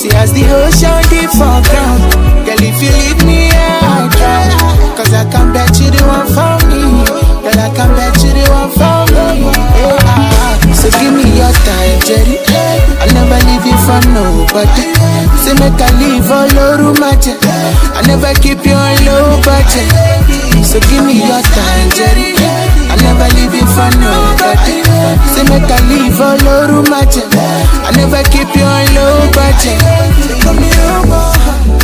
See 0.00 0.08
as 0.16 0.32
the 0.32 0.48
ocean 0.64 0.96
deep 1.12 1.28
for 1.36 1.60
ground. 1.60 2.00
Girl, 2.48 2.56
if 2.56 2.80
you 2.80 2.88
leave 2.88 3.20
me, 3.28 3.52
I'll 3.84 4.08
drown. 4.08 4.96
Cause 4.96 5.12
I 5.12 5.28
can 5.28 5.52
bet 5.52 5.76
you 5.78 5.92
the 5.92 6.00
one 6.08 6.24
for 6.32 6.56
me. 6.72 6.80
Girl, 7.44 7.60
I 7.60 7.68
can 7.68 7.92
bet 7.92 8.16
you 8.24 8.32
the 8.32 8.44
one 8.48 8.72
for 8.80 9.04
me. 9.12 9.44
Yeah. 9.44 10.72
So 10.72 10.88
give 10.88 11.12
me 11.12 11.36
your 11.36 11.52
time, 11.52 12.00
Jerry 12.08 12.47
leave 13.60 13.72
you 13.74 13.78
for 13.86 14.00
nobody. 14.12 14.86
Say 15.42 15.54
make 15.58 15.78
I 15.80 15.90
leave 15.98 16.24
for 16.24 16.46
low 16.56 16.92
matter. 16.98 17.36
I 17.94 18.00
never 18.06 18.32
keep 18.40 18.64
you 18.64 18.74
on 18.74 18.96
low 19.04 19.40
budget. 19.42 19.90
So 20.64 20.80
give 20.90 21.02
me 21.06 21.18
your 21.22 21.42
time, 21.42 21.86
Jerry. 21.94 22.34
I 22.90 22.94
never 23.02 23.28
leave 23.36 23.54
you 23.54 23.66
for 23.74 23.90
nobody. 24.02 24.82
Say 25.34 25.44
make 25.48 25.70
I 25.70 25.78
leave 25.90 26.14
for 26.14 26.34
low 26.44 26.82
matter. 26.86 27.24
I 27.86 27.90
never 27.96 28.22
keep 28.30 28.48
you 28.54 28.64
on 28.64 28.86
low 28.94 29.28
budget. 29.34 29.78
So 30.28 30.34
come 30.44 30.58
here, 30.62 30.98
boy. 31.08 31.77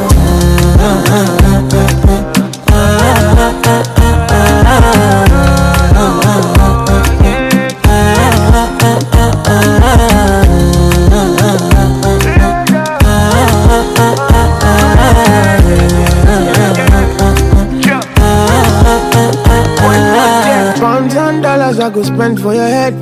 I 21.83 21.89
go 21.89 22.01
spend 22.01 22.39
for 22.41 22.55
your 22.55 22.63
head. 22.63 22.95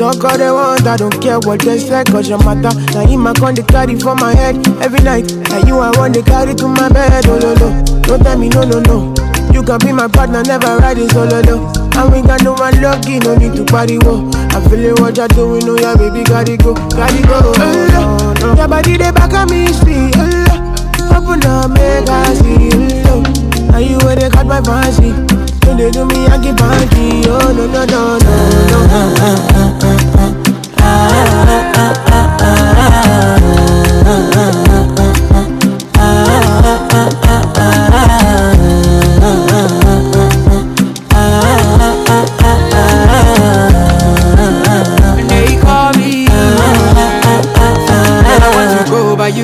Talk 0.00 0.24
all 0.24 0.38
they 0.40 0.48
want, 0.50 0.86
I 0.88 0.96
don't 0.96 1.12
care 1.20 1.38
what 1.40 1.60
they 1.60 1.78
say, 1.78 2.02
cause 2.04 2.30
your 2.30 2.38
matter. 2.38 2.72
Now 2.96 3.04
him 3.04 3.26
I 3.26 3.34
con 3.34 3.52
they 3.54 3.62
carry 3.62 3.98
for 4.00 4.14
my 4.14 4.34
head 4.34 4.56
every 4.80 5.00
night. 5.02 5.28
Now 5.50 5.58
you 5.66 5.76
I 5.78 5.90
want 5.98 6.14
they 6.14 6.22
carry 6.22 6.54
to 6.54 6.66
my 6.66 6.88
bed, 6.88 7.26
oh 7.26 7.38
no 7.38 7.52
no. 7.60 7.84
Don't 8.08 8.20
tell 8.24 8.38
me 8.38 8.48
no 8.48 8.62
no 8.62 8.80
no. 8.80 9.12
You 9.52 9.62
can 9.62 9.76
be 9.80 9.92
my 9.92 10.08
partner, 10.08 10.42
never 10.44 10.78
ride 10.78 10.96
it 10.96 11.10
solo 11.10 11.42
though. 11.42 11.68
I 11.92 12.08
ain't 12.16 12.26
got 12.26 12.42
no 12.42 12.54
one 12.54 12.80
lucky, 12.80 13.18
no 13.18 13.36
need 13.36 13.52
to 13.52 13.66
party 13.66 13.98
wo. 13.98 14.24
I 14.32 14.66
feel 14.66 14.80
it 14.82 14.98
what 14.98 15.14
you're 15.14 15.28
doing, 15.28 15.60
oh 15.68 15.76
yeah, 15.78 15.94
baby, 15.94 16.24
gotta 16.24 16.56
go, 16.56 16.72
gotta 16.72 17.22
go. 17.28 17.52
Oh, 17.54 18.34
no. 18.40 18.54
Your 18.54 18.66
body 18.68 18.96
they 18.96 19.12
back 19.12 19.34
at 19.34 19.50
me, 19.50 19.66
see. 19.84 20.08
Oh, 20.16 21.20
open 21.20 21.44
up, 21.44 21.68
make 21.72 22.08
I 22.08 22.32
see. 22.32 22.70
Oh, 23.12 23.68
now 23.70 23.76
you 23.76 23.98
where 24.06 24.16
they 24.16 24.30
caught 24.30 24.46
my 24.46 24.62
fancy. 24.62 25.51
When 25.66 25.76
they 25.76 25.90
do 25.90 26.04
me, 26.04 26.26
I 26.26 26.38
give 26.42 26.56
party. 26.56 27.22
Oh, 27.28 27.52
no, 27.52 27.66
no, 27.66 27.86
no, 27.86 28.18
no, 28.18 28.86
no. 28.86 29.62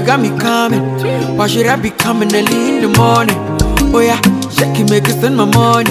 got 0.07 0.21
me 0.23 0.29
coming. 0.39 1.37
Why 1.37 1.49
should 1.49 1.67
I 1.67 1.77
be 1.77 1.91
coming 1.91 2.35
early 2.35 2.77
in 2.77 2.81
the 2.83 2.89
morning? 2.97 3.48
Oh 3.91 4.01
yeah, 4.05 4.21
shake 4.53 4.81
it, 4.85 4.91
make 4.93 5.07
you 5.09 5.15
send 5.17 5.33
my 5.37 5.47
money. 5.47 5.89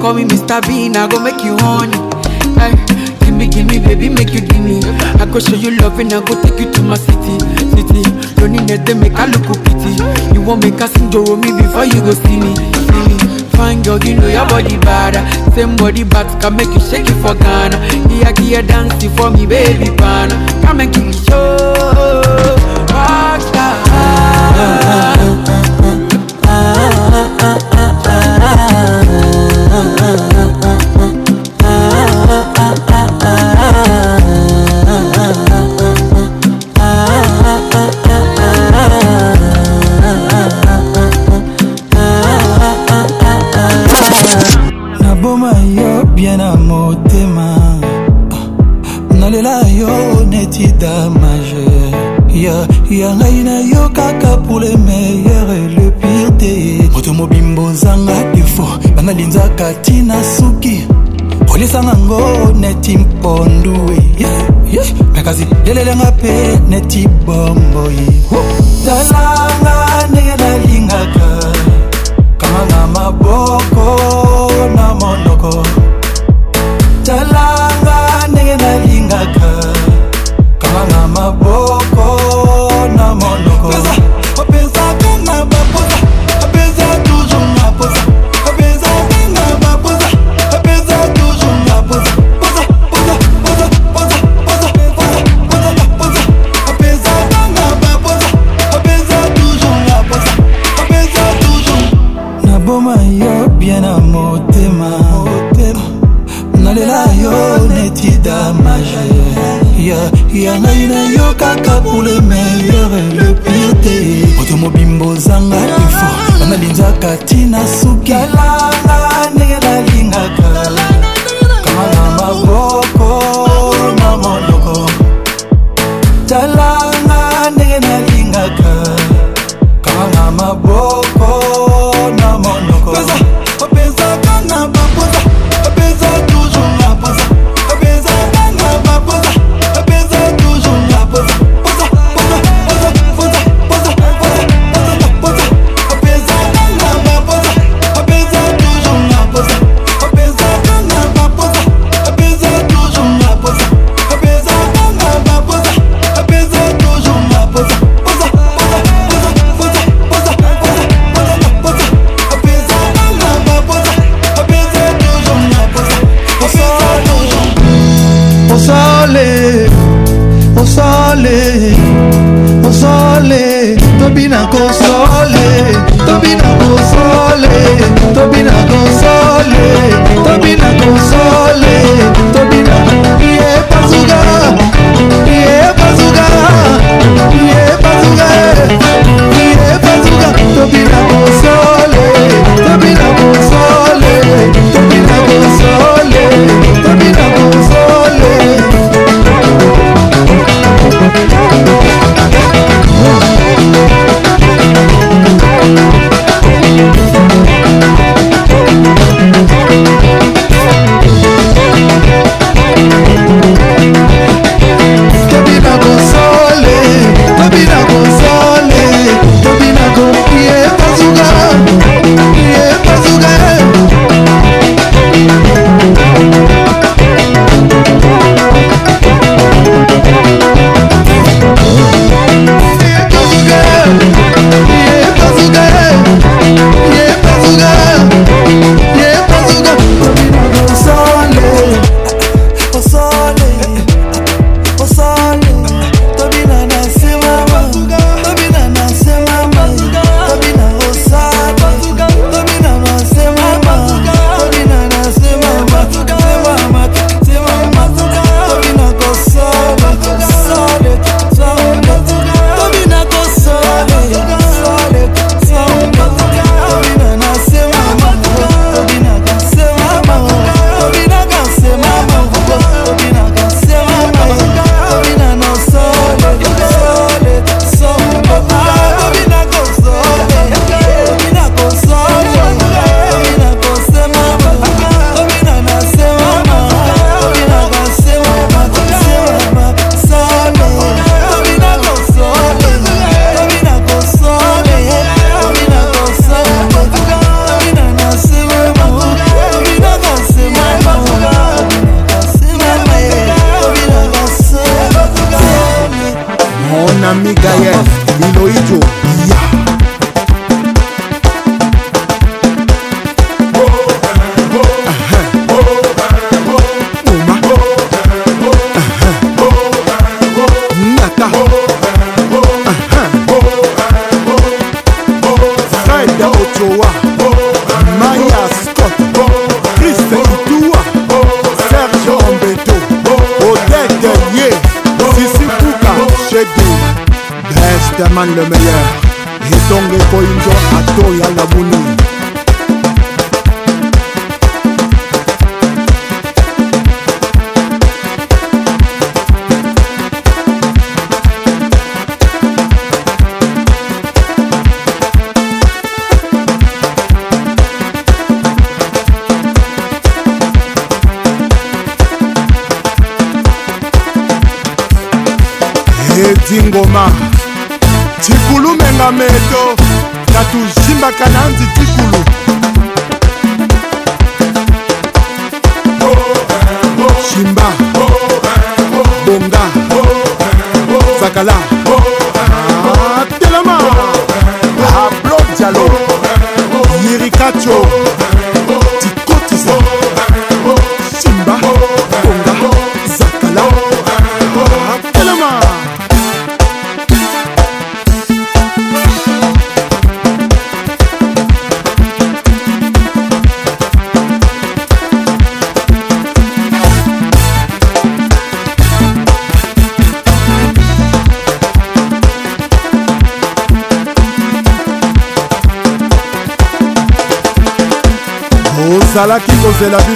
Call 0.00 0.14
me 0.14 0.24
Mr. 0.24 0.64
Bean, 0.66 0.96
I 0.96 1.06
go 1.06 1.18
make 1.20 1.44
you 1.44 1.52
honey. 1.60 1.92
Hey, 2.56 2.72
gimme, 3.20 3.46
gimme, 3.52 3.76
baby, 3.78 4.08
make 4.08 4.32
you 4.32 4.40
gimme. 4.40 4.80
I 5.20 5.26
go 5.28 5.36
show 5.38 5.52
you 5.54 5.76
love 5.76 5.98
and 6.00 6.10
I 6.16 6.24
go 6.24 6.32
take 6.40 6.56
you 6.58 6.72
to 6.72 6.80
my 6.82 6.96
city, 6.96 7.36
city. 7.76 8.00
Loneliness 8.40 8.80
they 8.88 8.94
make 8.96 9.12
I 9.14 9.26
look 9.28 9.44
pity. 9.68 10.00
You 10.32 10.40
won't 10.40 10.64
make 10.64 10.80
us 10.80 10.88
enjoy 10.96 11.36
me 11.36 11.52
before 11.52 11.84
you 11.84 12.00
go 12.00 12.16
see 12.16 12.40
me, 12.40 12.56
see 12.72 13.04
me. 13.04 13.18
Fine 13.52 13.82
girl, 13.84 13.98
you 14.00 14.14
know 14.16 14.28
your 14.32 14.46
body 14.48 14.78
bad. 14.80 15.20
Same 15.52 15.76
body 15.76 16.04
bad 16.08 16.24
can 16.40 16.56
make 16.56 16.72
you 16.72 16.80
shake 16.80 17.04
it 17.06 17.20
for 17.20 17.34
Ghana. 17.36 17.76
Here, 18.08 18.32
here, 18.40 18.62
dancing 18.64 19.10
for 19.12 19.30
me, 19.30 19.44
baby, 19.44 19.94
pana. 19.96 20.32
Come 20.64 20.80
and 20.80 20.90
give 20.94 21.04
me 21.04 21.12
show. 21.12 21.82
Rockstar. 22.88 25.12
ah, 29.78 30.35
neti 62.66 62.94
mpondu 62.98 63.74
mekazi 65.14 65.46
lelelenga 65.66 66.08
mpe 66.18 66.34
neti 66.70 67.00
bomboye 67.24 68.06
talanga 68.86 69.74
ndenge 70.10 70.34
nalingaka 70.42 71.35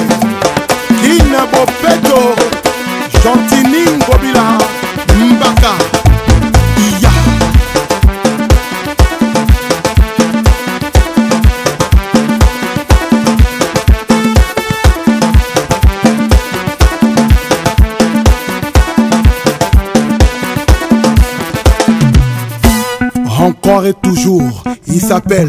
Kina 1.00 1.46
Bopeto, 1.50 2.34
Gentiningo 3.24 4.18
Bila. 4.20 4.42
croirai 23.72 23.94
toujours. 24.02 24.62
Il 24.86 25.00
s'appelle 25.00 25.48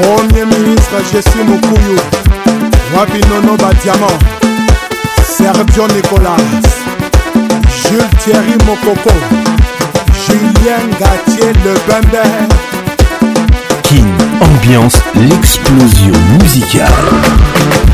Premier 0.00 0.44
ministre, 0.44 0.96
je 1.14 1.20
suis 1.30 1.44
Mokuyu. 1.44 1.96
Wabi 2.96 3.20
Nono 3.28 3.56
Badiamant. 3.58 4.18
Sergio 5.36 5.86
Nicolas. 5.86 6.42
Jules 7.84 8.10
Thierry 8.24 8.56
Mokoko. 8.66 9.14
Julien 10.26 10.80
Gatier 10.98 11.52
Le 11.64 11.74
Bender. 11.86 12.28
Ambiance, 14.40 14.96
l'explosion 15.16 16.12
musicale 16.40 16.88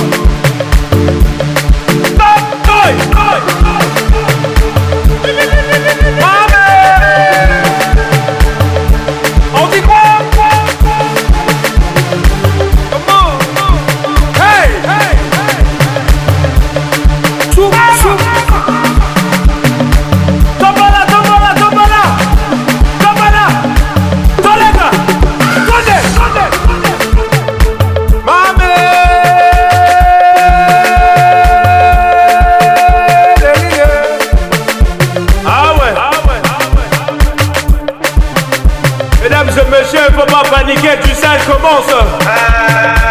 commence. 41.45 41.89
Ah. 42.21 43.10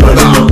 But 0.00 0.18
I'm 0.18 0.43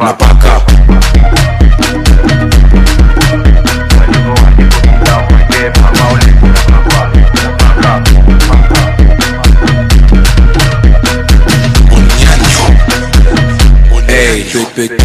na 0.00 0.12
paka 0.12 0.60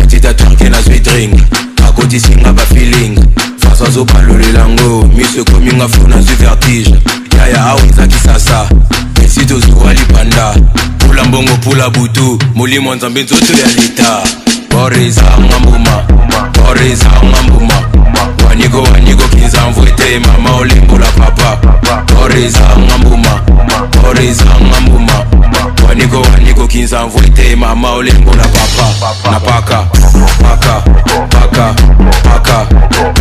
dictateur 0.07 0.47
kenazwi 0.57 0.99
drink 0.99 1.41
akotisinga 1.87 2.53
bafeeling 2.53 3.25
fasa 3.57 3.85
azobalolela 3.87 4.59
yango 4.59 5.07
miso 5.17 5.41
ekomi 5.41 5.73
nga 5.73 5.87
fo 5.87 6.07
nazwi 6.07 6.35
vertige 6.35 6.95
yaya 7.37 7.61
awa 7.65 7.81
ah, 7.81 7.85
ezakisasa 7.85 8.69
esi 9.25 9.45
tozuwa 9.45 9.93
libanda 9.93 10.55
pula 10.97 11.23
mbongo 11.23 11.55
pula 11.57 11.89
butu 11.89 12.39
molimo 12.55 12.95
nzambe 12.95 13.23
nzoto 13.23 13.53
ya 13.53 13.67
leta 13.73 14.40
boreza 14.73 15.23
mwambuma 15.37 16.03
boreza 16.63 17.09
mwambuma 17.09 17.73
wanyigo 18.49 18.81
wanyigo 18.83 19.23
kinzamvwete 19.23 20.19
mama 20.19 20.55
olembula 20.55 21.05
papa 21.05 21.77
boreza 22.15 22.63
mwambuma 22.87 23.39
boreza 24.03 24.45
mwambuma 24.67 25.13
wanyigo 25.87 26.21
wanyigo 26.21 26.67
kinzamvwete 26.67 27.55
mama 27.55 27.91
olembula 27.93 28.43
papa 28.43 29.31
na 29.31 29.39
paka 29.39 29.83
paka 30.43 30.81
paka 31.29 31.73
paka 32.29 32.65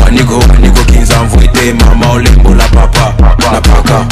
wanyigo 0.05 0.39
wanyigo 0.39 0.85
kinzamvwete 0.85 1.73
mama 1.73 2.11
olembula 2.13 2.69
papa 2.69 3.13
na 3.53 3.61
paka 3.61 4.07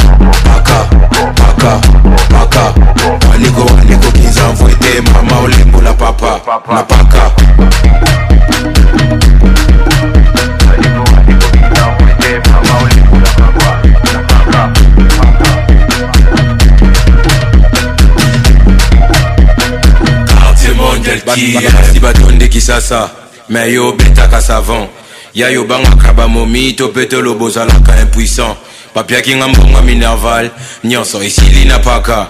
bakasi 21.36 22.00
batondeki 22.00 22.60
sasa 22.60 23.10
me 23.48 23.72
yo 23.72 23.88
obetaka 23.88 24.40
savant 24.40 24.90
ya 25.34 25.48
yo 25.50 25.62
obangaka 25.62 26.12
bamomi 26.12 26.72
to 26.72 26.88
mpe 26.88 27.06
toloba 27.06 27.44
ozalaka 27.44 28.00
impuissant 28.00 28.56
papiaki 28.94 29.36
nga 29.36 29.48
mbongwa 29.48 29.82
minerval 29.82 30.50
nyonso 30.84 31.22
esili 31.22 31.64
na 31.64 31.78
paka 31.78 32.26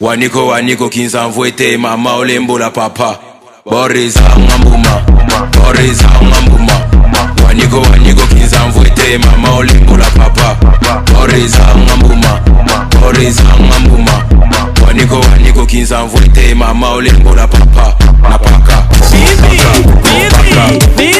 waniko 0.00 0.46
waniko 0.46 0.88
kinzamvu 0.88 1.46
ete 1.46 1.76
mama 1.76 2.14
olembola 2.14 2.70
papa 2.70 3.18
borezanga 3.66 4.58
mbuma 4.58 5.02
borezanga 5.56 6.40
mbuma 6.46 6.72
waniko 7.46 7.80
waniko 7.80 8.26
kinzamvu 8.26 8.86
ete 8.86 9.18
mama 9.18 9.50
olembola 9.54 10.10
papa 10.10 10.56
borezanga 11.12 11.96
mbuma 11.96 12.40
borezanga 13.00 13.78
mbuma 13.80 14.24
waniko 14.86 15.20
waniko 15.20 15.66
kinzamvu 15.66 16.18
ete 16.24 16.54
mama 16.54 16.88
olembola 16.90 17.46
papa 17.48 18.01
sí, 19.02 19.20
sí, 19.46 20.78
sí. 20.98 21.11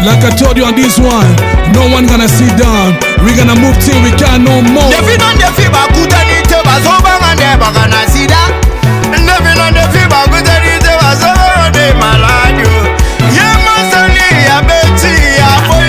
Like 0.00 0.24
I 0.32 0.32
told 0.32 0.56
you 0.56 0.64
on 0.64 0.72
this 0.76 0.96
one, 0.96 1.28
no 1.76 1.84
one 1.92 2.08
gonna 2.08 2.24
sit 2.26 2.48
down. 2.56 2.96
We 3.20 3.34
gonna 3.36 3.52
move 3.54 3.76
till 3.84 4.00
we 4.00 4.08
can 4.16 4.44
no 4.48 4.64
more. 4.72 4.88
Never 4.96 5.12
on 5.20 5.36
the 5.36 5.44
fever, 5.52 5.76
good 5.92 6.08
and 6.08 6.28
it 6.40 6.48
was 6.48 6.84
over 6.88 7.12
and 7.28 7.36
never 7.36 7.68
gonna 7.68 8.00
see 8.08 8.24
that. 8.24 8.48
Never 9.12 9.52
on 9.60 9.76
the 9.76 9.84
fever, 9.92 10.24
good 10.32 10.48
and 10.48 10.64
it 10.72 10.80
was 10.88 11.20
over 11.20 11.68
and 11.68 11.72
they 11.76 11.92
malad 12.00 12.56
you. 12.64 12.74
Yeah, 13.28 13.60
my 13.60 13.76
son, 13.92 14.08
yeah, 14.16 14.64
Betty, 14.64 15.36
yeah, 15.36 15.68
boy, 15.68 15.84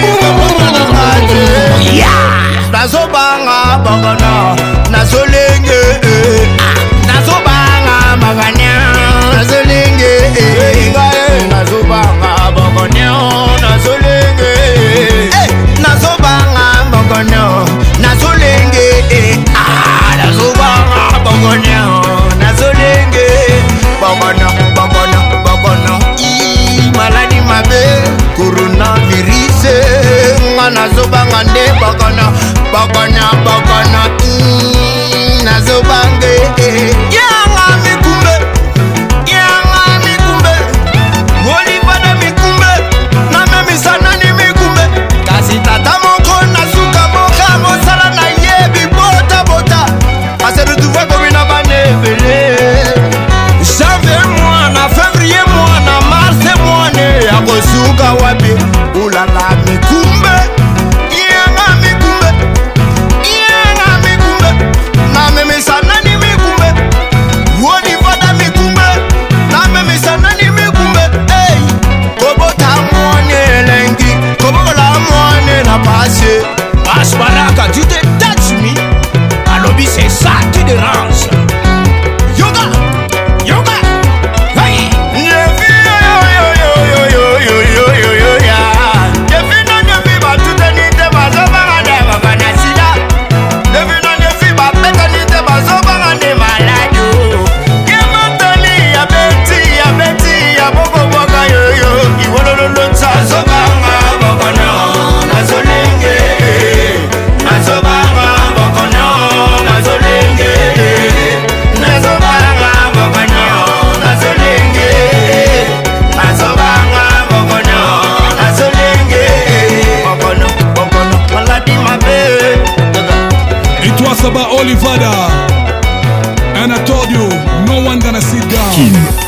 yeah. 1.88 2.68
That's 2.68 2.92
over 2.92 3.16
and 3.16 3.48
I'm 3.48 3.80
gonna. 3.86 4.41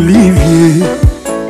olivier 0.00 0.86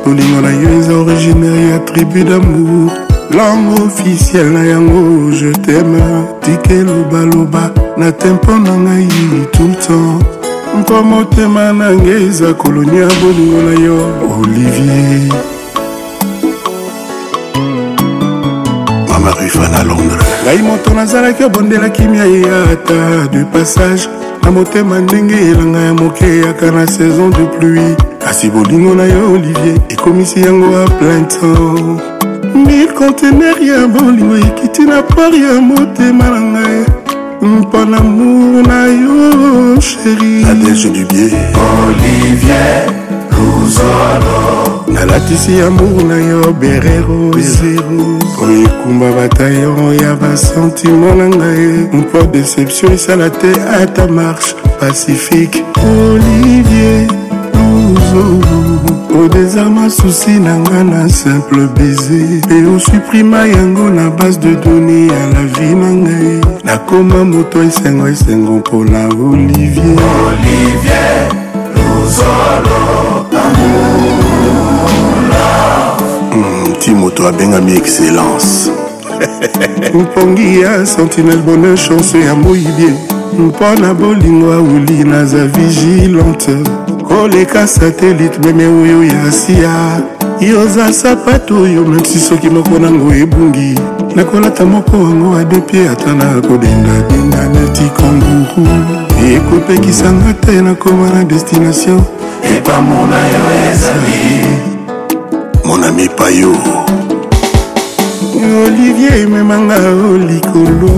molingo 0.05 0.39
na 0.43 0.51
yo 0.53 0.69
eza 0.79 0.93
originaire 0.99 1.63
ya 1.71 1.79
tribu 1.85 2.23
damour 2.23 2.91
langue 3.31 3.79
officiel 3.87 4.51
na 4.53 4.63
yango 4.65 5.31
je 5.31 5.51
teme 5.63 6.03
tika 6.43 6.73
elobaloba 6.83 7.71
na 7.97 8.11
tempo 8.11 8.51
na 8.51 8.75
ngai 8.75 9.07
tout 9.55 9.71
temps 9.87 10.19
mpo 10.79 11.03
motema 11.03 11.71
na 11.73 11.91
ngai 11.95 12.27
eza 12.27 12.53
kolonia 12.53 13.07
bolingo 13.23 13.61
na 13.69 13.73
yo 13.85 13.97
olivier 14.43 15.31
mamarifana 19.09 19.83
londres 19.83 20.27
ngai 20.43 20.61
moto 20.61 20.93
nazalaki 20.93 21.43
obondela 21.43 21.89
kimia 21.89 22.25
ye 22.25 22.43
ata 22.71 23.27
du 23.31 23.45
passage 23.45 24.09
na 24.43 24.51
motema 24.51 24.99
ndenge 24.99 25.35
elanga 25.35 25.79
ya 25.79 25.93
moke 25.93 26.25
eyaka 26.25 26.71
na 26.71 26.87
saison 26.87 27.29
de 27.31 27.43
pluie 27.59 27.95
kasi 28.23 28.49
bolingo 28.49 28.95
na 28.95 29.05
yo 29.09 29.33
olivier 29.33 29.77
ekomisi 29.89 30.41
yango 30.45 30.69
a 30.77 30.85
plein 31.01 31.25
temps 31.27 32.01
mil 32.53 32.87
contener 32.93 33.55
ya 33.61 33.87
bolingo 33.87 34.37
ekiti 34.37 34.81
na 34.85 35.01
part 35.03 35.33
ya 35.33 35.61
motema 35.61 36.29
na 36.29 36.39
ngai 36.41 36.81
mpo 37.41 37.85
na 37.85 37.99
mour 38.01 38.63
na 38.67 38.85
yo 38.85 39.17
sheri 39.81 40.45
adelge 40.51 40.89
dubie 40.89 41.37
olivier 41.85 42.85
nalatisi 44.87 45.61
amour 45.65 46.03
na 46.05 46.17
yo 46.29 46.41
berero 46.61 47.31
zero 47.39 48.05
oyo 48.43 48.61
ekumba 48.69 49.09
batayo 49.17 49.93
ya 50.03 50.13
basentimo 50.15 51.09
na 51.17 51.25
ngai 51.29 51.89
mpo 51.93 52.21
deception 52.33 52.91
esala 52.93 53.29
te 53.29 53.51
ata 53.81 54.05
marche 54.07 54.53
pacifique 54.79 55.63
olivier 55.81 57.20
odezarma 59.25 59.89
susi 59.89 60.31
na 60.39 60.57
nga 60.57 60.83
na 60.83 61.09
simple 61.09 61.67
baiser 61.67 62.41
mpe 62.47 62.65
osuprima 62.75 63.45
yango 63.47 63.89
na 63.89 64.09
base 64.09 64.39
de 64.39 64.55
done 64.55 65.07
ya 65.07 65.27
la 65.33 65.41
vie 65.43 65.75
na 65.75 65.89
ngai 65.93 66.41
nakoma 66.63 67.23
moto 67.25 67.63
esengo 67.63 68.07
esengo 68.07 68.51
mpona 68.59 69.01
olivier 69.07 70.01
olivier 70.27 71.29
luzolo 71.75 72.77
amour 73.21 74.11
hmm, 76.33 76.75
ti 76.79 76.91
moto 76.95 77.27
abengami 77.27 77.71
excellence 77.73 78.71
mopongi 79.93 80.59
ya 80.61 80.85
sentinel 80.85 81.37
bonheur 81.37 81.77
chanse 81.77 82.19
ya 82.19 82.35
moyibie 82.35 82.93
mpo 83.39 83.81
na 83.81 83.93
bolingo 83.93 84.53
auli 84.53 85.03
naza 85.03 85.45
vigilante 85.45 86.57
oleka 87.19 87.67
satelite 87.67 88.39
meme 88.43 88.65
oyo 88.67 89.03
ya 89.03 89.23
asia 89.29 89.73
yoza 90.39 90.93
sapato 90.93 91.53
oyo 91.61 91.85
memsi 91.85 92.19
soki 92.19 92.49
moko 92.49 92.79
nango 92.79 93.13
ebungi 93.15 93.79
nakolata 94.15 94.65
moko 94.65 94.97
yango 94.97 95.35
adepie 95.37 95.89
ata 95.89 96.13
na 96.13 96.41
kodendadenda 96.41 97.41
neti 97.47 97.89
kanguru 97.97 98.67
ekopekisanga 99.35 100.33
te 100.33 100.61
nakoma 100.61 101.09
na 101.09 101.23
destination 101.23 102.01
epamona 102.57 103.17
yo 103.17 103.43
ezali 103.69 104.21
monami 105.67 106.09
payo 106.17 106.53
olivier 108.65 109.17
ememanga 109.23 109.77
o 110.11 110.17
likolo 110.17 110.91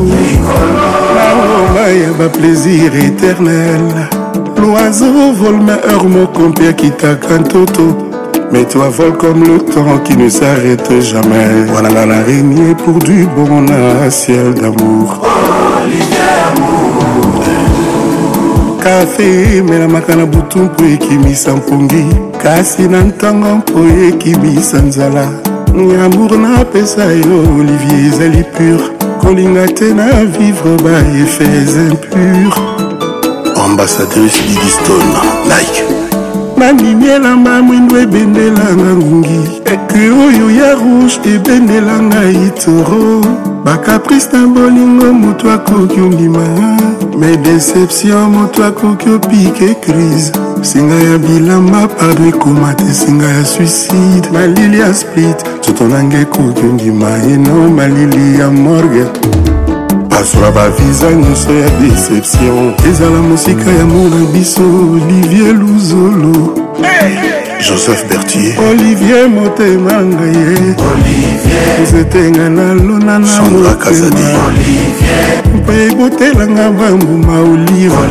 naoma 1.16 1.82
ya 2.01 2.14
baplaisir 2.20 2.91
éternel 3.05 4.07
l'oiseau 4.64 5.34
vole 5.39 5.59
maheur 5.68 6.03
moko 6.16 6.41
mpe 6.49 6.68
akitaka 6.70 7.38
ntoto 7.39 7.86
mais 8.51 8.66
toi 8.72 8.89
vole 8.97 9.11
comme 9.18 9.43
le 9.43 9.57
temps 9.59 9.97
qui 10.05 10.16
ne 10.16 10.30
s'arrête 10.30 10.89
jamais 11.01 11.49
wana 11.74 11.89
nga 11.89 12.05
na 12.05 12.20
régnier 12.24 12.74
pour 12.82 12.97
du 12.99 13.28
bon 13.36 13.61
na 13.61 14.09
ciel 14.09 14.53
d'amour 14.53 15.22
kafe 18.84 19.28
emelamaka 19.57 20.16
na 20.16 20.26
butu 20.26 20.59
mpo 20.59 20.84
ekimisa 20.93 21.51
mpongi 21.55 22.05
kasi 22.43 22.88
na 22.88 23.03
ntango 23.03 23.47
mpo 23.55 23.80
ekimisa 24.09 24.78
nzala 24.78 25.26
nyamour 25.76 26.32
napesa 26.43 27.03
yo 27.26 27.38
olivier 27.59 28.05
ezali 28.07 28.43
pur 28.55 28.80
kolinga 29.22 29.66
te 29.76 29.93
na 29.93 30.07
vivre 30.39 30.74
ba 30.84 30.95
efes 31.24 31.74
impure 31.89 32.82
ambassadrice 33.66 34.43
digiston 34.47 35.07
like 35.45 35.84
mamimi 36.57 37.05
elamba 37.07 37.61
mwindu 37.61 37.97
ebendelanga 37.97 38.95
ngungi 38.95 39.39
ekue 39.66 40.09
oyo 40.28 40.51
ya 40.51 40.76
rouge 40.76 41.30
ebendelanga 41.36 42.24
itoro 42.47 43.26
bacaprice 43.64 44.28
na 44.34 44.47
bolingo 44.47 45.14
moto 45.14 45.51
akoki 45.51 45.99
ondima 46.01 46.43
me 47.20 47.38
deception 47.38 48.30
moto 48.30 48.66
akoki 48.66 49.09
opike 49.09 49.74
crise 49.76 50.32
singa 50.61 50.95
ya 50.95 51.18
bilamba 51.18 51.88
pardon 51.88 52.28
ekoma 52.28 52.74
te 52.74 52.93
singa 52.93 53.30
ya 53.30 53.45
suicide 53.45 54.30
malili 54.34 54.80
ya 54.80 54.93
split 54.93 55.38
nzoto 55.59 55.88
nanga 55.88 56.18
ekoki 56.18 56.61
ondima 56.66 57.09
yeno 57.09 57.70
malili 57.70 58.39
ya 58.39 58.51
morgan 58.51 59.09
basola 60.14 60.51
baviza 60.51 61.14
nyonso 61.16 61.49
ya 61.53 61.70
deception 61.82 62.74
ezala 62.89 63.18
mosika 63.22 63.70
ya 63.78 63.86
mona 63.86 64.22
biso 64.34 64.61
olivier 64.95 65.53
luzolo 65.55 66.34
joseph 67.68 68.03
bertier 68.09 68.53
olivier 68.70 69.30
motema 69.30 69.93
ngai 70.05 70.74
nzetenga 71.83 72.50
nalona 72.50 73.20
na 73.20 73.42
motema 73.42 74.37
mpa 75.55 75.74
ebotelanga 75.74 76.70
bambuma 76.79 77.39
olive 77.42 78.05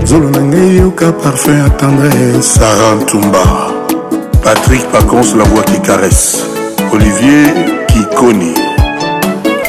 zolo 0.05 0.31
na 0.31 0.41
ngai 0.43 0.77
yoka 0.77 1.13
parfum 1.13 1.59
ya 1.59 1.69
tendresse 1.71 2.43
sara 2.43 2.95
ntumba 3.01 3.43
patrick 4.45 4.83
pacons 4.93 5.35
la 5.39 5.45
voix 5.45 5.65
qui 5.65 5.81
caresse 5.83 6.56
olivier 6.93 7.67
kikoni 7.87 8.53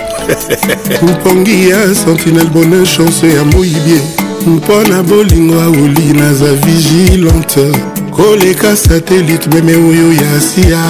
mopongi 1.01 1.69
ya 1.69 1.95
sentinel 1.95 2.47
bonne 2.47 2.85
chance 2.97 3.27
ya 3.33 3.43
moyibie 3.43 4.01
mpo 4.47 4.81
na 4.83 5.03
bolingo 5.03 5.61
aoli 5.61 6.13
naza 6.19 6.53
vigilante 6.53 7.71
koleka 8.11 8.75
satelite 8.75 9.49
meme 9.49 9.75
oyo 9.75 10.13
ya 10.13 10.41
sia 10.41 10.83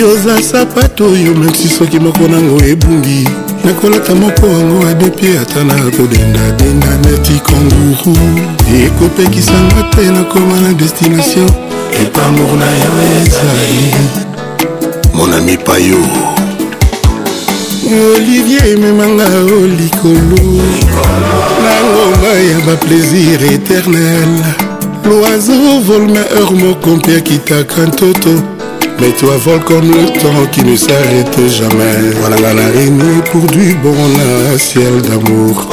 yoza 0.00 0.42
sapato 0.42 1.04
oyo 1.12 1.34
mesi 1.34 1.68
soki 1.68 1.98
moko 2.00 2.28
nango 2.28 2.64
ebungi 2.64 3.28
nakolata 3.64 4.14
moko 4.14 4.46
yango 4.46 4.86
adepie 4.86 5.38
ata 5.38 5.64
na 5.64 5.74
kodendadenga 5.74 6.86
neti 6.96 7.32
kanguru 7.46 8.18
ekopekisanga 8.84 9.82
te 9.96 10.10
nakoma 10.10 10.60
na 10.60 10.72
destination 10.72 11.50
epamour 12.06 12.56
na 12.58 12.64
yo 12.66 13.22
ezali 13.22 13.94
mon 15.18 15.32
ami 15.32 15.56
payo 15.56 15.98
olivier 18.14 18.68
ememanga 18.72 19.24
o 19.50 19.66
likolo 19.66 20.42
na 21.62 21.72
ngomba 21.82 22.32
ya 22.48 22.58
baplaisir 22.66 23.42
éternel 23.42 24.34
loiseau 25.08 25.80
vole 25.82 26.06
na 26.14 26.20
heure 26.30 26.54
moko 26.62 26.90
mpe 26.96 27.16
akitaka 27.18 27.86
ntoto 27.90 28.30
Mais 29.00 29.12
toi 29.18 29.36
vole 29.44 29.60
comme 29.66 29.88
le 29.90 30.06
temps 30.18 30.46
qui 30.52 30.62
ne 30.64 30.76
s'arrête 30.76 31.40
jamais 31.58 31.98
Voilà 32.20 32.40
la 32.54 32.66
réunion 32.76 33.20
pour 33.30 33.42
du 33.46 33.72
bon 33.80 33.94
la 34.50 34.58
ciel 34.58 35.02
d'amour 35.02 35.66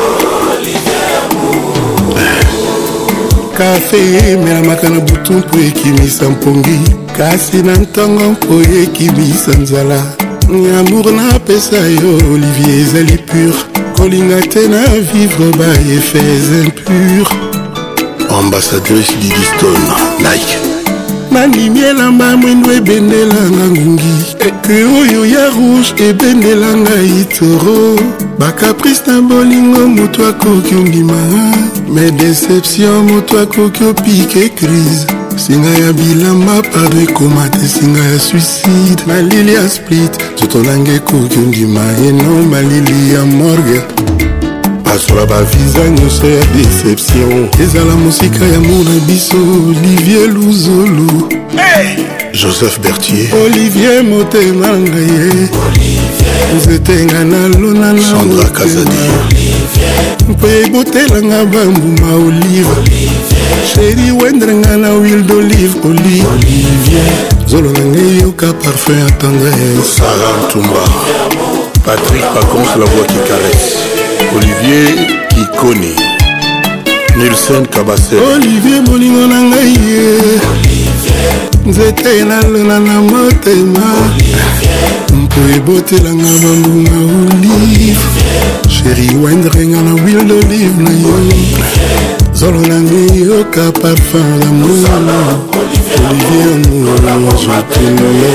kafe 3.57 3.99
emelamaka 4.31 4.89
na 4.89 4.99
butu 4.99 5.33
mpo 5.33 5.57
ekimisa 5.69 6.25
mpongi 6.29 7.04
kasi 7.17 7.63
na 7.63 7.71
ntongo 7.79 8.29
mpoyeki 8.31 9.09
bisa 9.15 9.51
nzala 9.55 9.99
yamour 10.51 11.11
napesa 11.13 11.77
yo 11.79 12.11
olivier 12.33 12.79
ezali 12.81 13.17
pur 13.17 13.53
kolinga 13.95 14.41
te 14.51 14.67
na 14.67 14.83
vivre 15.13 15.49
ba 15.57 15.69
efes 15.97 16.45
impur 16.63 17.25
ambassadrice 18.39 19.13
didiston 19.21 19.79
like 20.21 20.57
nanimi 21.31 21.79
elamba 21.79 22.37
mwindo 22.37 22.71
ebendelanga 22.73 23.63
ngungi 23.73 24.11
oyo 25.01 25.25
ya 25.25 25.49
rouge 25.55 26.03
ebendelanga 26.09 26.95
itoro 27.19 27.95
bacaprice 28.39 29.01
na 29.07 29.21
bolingo 29.21 29.87
moto 29.87 30.27
akoki 30.27 30.75
ondima 30.75 31.19
me 31.93 32.11
deception 32.11 33.05
moto 33.11 33.39
akoki 33.39 33.83
opike 33.83 34.49
crise 34.49 35.14
singa 35.37 35.69
ya 35.77 35.93
bilamba 35.93 36.61
pardon 36.71 37.03
ekoma 37.03 37.49
te 37.49 37.67
singa 37.67 37.99
ya 38.03 38.19
suicide 38.19 39.03
malili 39.07 39.53
ya 39.53 39.69
split 39.69 40.11
nzoto 40.37 40.63
nanga 40.63 40.91
ekoki 40.93 41.37
ondima 41.39 41.81
eno 42.07 42.43
malili 42.51 43.13
ya 43.13 43.25
morgue 43.25 43.81
bazwa 44.85 45.25
baviza 45.25 45.89
nyonso 45.89 46.29
ya 46.29 46.45
deception 46.45 47.47
ezala 47.63 47.95
mosika 47.95 48.45
ya 48.45 48.59
mona 48.59 48.99
biso 49.07 49.37
olivier 49.67 50.27
luzolo 50.33 51.11
hey! 51.55 52.03
joseph 52.41 52.79
bertier 52.81 53.27
olivier 53.45 54.03
motema 54.03 54.67
ngaye 54.77 55.49
nzetenga 56.57 57.23
nalona 57.23 57.93
na 57.93 58.01
motema 58.13 58.91
mpo 60.29 60.47
ebotelanga 60.47 61.45
bambuma 61.45 62.13
olive, 62.13 62.69
olive. 62.77 63.34
sheri 63.73 64.11
wenderenga 64.21 64.77
na 64.77 64.89
wil 64.89 65.23
d'olive 65.23 65.75
olivier 65.85 67.11
zolo 67.47 67.71
na 67.71 67.79
ngai 67.85 68.21
yoka 68.21 68.47
parfum 68.53 68.95
ya 68.99 69.09
tendresesara 69.21 70.29
ntumba 70.45 70.83
patrik 71.85 72.25
pacons 72.33 72.71
la 72.79 72.85
voix 72.91 73.07
qui 73.07 73.21
caresse 73.29 73.73
olivier 74.37 74.95
kikoni 75.33 75.93
nilsen 77.17 77.65
kabase 77.73 78.15
olivier 78.35 78.81
bolingo 78.85 79.27
na 79.27 79.39
ngai 79.49 79.73
ye 79.89 80.05
nzete 81.69 82.23
nalona 82.29 82.79
na 82.79 82.95
motema 83.11 83.87
mpo 85.21 85.39
ebotelanga 85.57 86.31
bambunga 86.43 86.97
olive 87.55 88.05
sheri 88.69 89.07
wenderenga 89.23 89.81
na 89.81 89.93
wil 90.03 90.19
d'olive 90.29 90.75
na 90.83 90.91
yo 91.01 92.24
zolo 92.35 92.59
na 92.61 92.79
ngai 92.83 93.21
yoka 93.29 93.71
parfum 93.81 94.27
ya 94.41 94.47
moolivier 94.51 94.97
mozwatinoe 97.19 98.33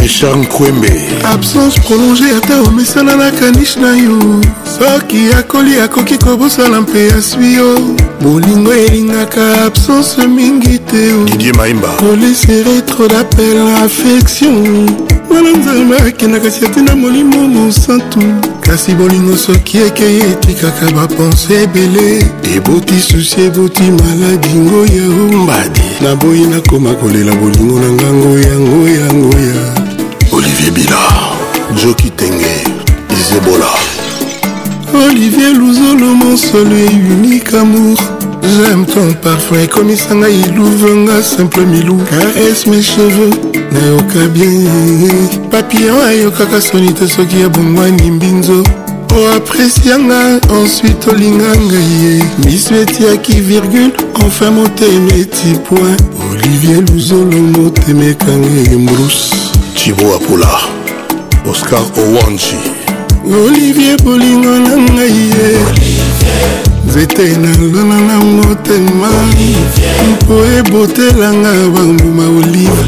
richard 0.00 0.38
nkwembe 0.38 0.90
absence 1.32 1.80
prolonge 1.80 2.24
ata 2.36 2.60
omesana 2.68 3.16
na 3.16 3.30
kanish 3.30 3.76
na 3.76 3.96
yo 3.96 4.18
soki 4.78 5.32
akoli 5.38 5.76
akoki 5.80 6.18
kobosana 6.18 6.80
mpe 6.80 7.12
aswi 7.18 7.54
yo 7.54 7.68
bolingo 8.22 8.74
elingaka 8.74 9.62
absence 9.66 10.26
mingi 10.26 10.78
te 10.78 11.12
didie 11.24 11.52
maimba 11.52 11.88
polise 11.88 12.62
retro 12.64 13.08
d'appel 13.08 13.58
affection 13.84 14.86
mwana 15.34 15.50
nzambe 15.58 15.98
akendaka 15.98 16.50
siatina 16.50 16.96
molimo 16.96 17.36
mosantu 17.48 18.18
kasi 18.60 18.92
bolingo 18.94 19.36
soki 19.36 19.78
ekei 19.78 20.20
etikaka 20.30 20.86
bapense 20.92 21.54
ebele 21.62 22.06
eboti 22.56 23.00
susi 23.08 23.40
eboti 23.46 23.82
maladi 23.82 24.48
ngoya 24.48 25.06
ombadi 25.08 25.88
naboyi 26.02 26.40
nakoma 26.46 26.94
kolela 26.94 27.34
bolingo 27.34 27.78
na 27.80 27.88
nga 27.92 28.12
ngoya 28.12 28.58
ngoya 28.60 29.12
ngoya 29.14 29.74
olivier 30.32 30.70
bilar 30.70 31.32
joki 31.82 32.10
tenge 32.10 32.52
izebola 33.20 33.68
olivier 35.06 35.52
luzolo 35.52 36.14
monsolo 36.14 36.76
et 36.76 36.94
unique 37.14 37.54
amour 37.54 38.13
j'aime 38.48 38.84
ton 38.86 39.12
parfum 39.22 39.58
ekomisa 39.58 40.14
ngai 40.14 40.36
louvanga 40.56 41.22
simple 41.22 41.62
milou 41.64 41.96
kares 42.10 42.66
mes 42.66 42.82
cheveux 42.82 43.30
nayoka 43.72 44.26
bien 44.32 44.52
papillon 45.50 45.98
ayokaka 46.06 46.60
soni 46.60 46.92
te 46.92 47.06
soki 47.06 47.42
abongwani 47.46 48.10
mbinzo 48.10 48.62
po 49.08 49.16
apresianga 49.36 50.40
ensuite 50.60 51.08
olinga 51.10 51.56
ngai 51.66 51.94
ye 52.02 52.24
miso 52.44 52.74
etiaki 52.74 53.40
virgule 53.40 53.92
enfin 54.24 54.50
motema 54.50 55.14
eti 55.18 55.54
point 55.68 55.96
olivier 56.32 56.82
luzolo 56.92 57.38
motema 57.56 58.04
ekanga 58.04 58.72
embrus 58.74 59.22
cibo 59.74 60.14
apula 60.16 60.50
oscar 61.50 61.82
owanji 61.96 62.56
olivier 63.46 63.96
bolingo 64.04 64.58
na 64.58 64.74
ngai 64.76 65.16
ye 65.32 66.73
nzete 66.96 67.26
nalwana 67.42 68.00
nango 68.08 68.54
telma 68.62 69.08
mpo 70.10 70.34
ebotelanga 70.58 71.52
bambuma 71.74 72.24
olive 72.38 72.84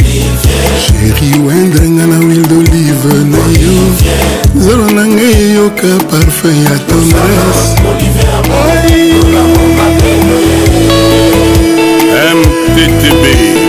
sheri 0.83 1.33
wendrenga 1.47 2.07
na 2.07 2.19
wil 2.27 2.43
d'olive 2.51 3.13
na 3.33 3.39
yo 3.63 3.79
zolo 4.63 4.87
na 4.97 5.05
ngai 5.13 5.33
eyoka 5.47 5.91
parfum 6.11 6.57
ya 6.65 6.75
tendresse 6.87 7.69
mttb 12.77 13.23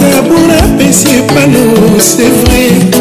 tabona 0.00 0.60
pesi 0.78 1.08
epano 1.20 1.60
c'est 1.98 2.28
vrai 2.44 2.93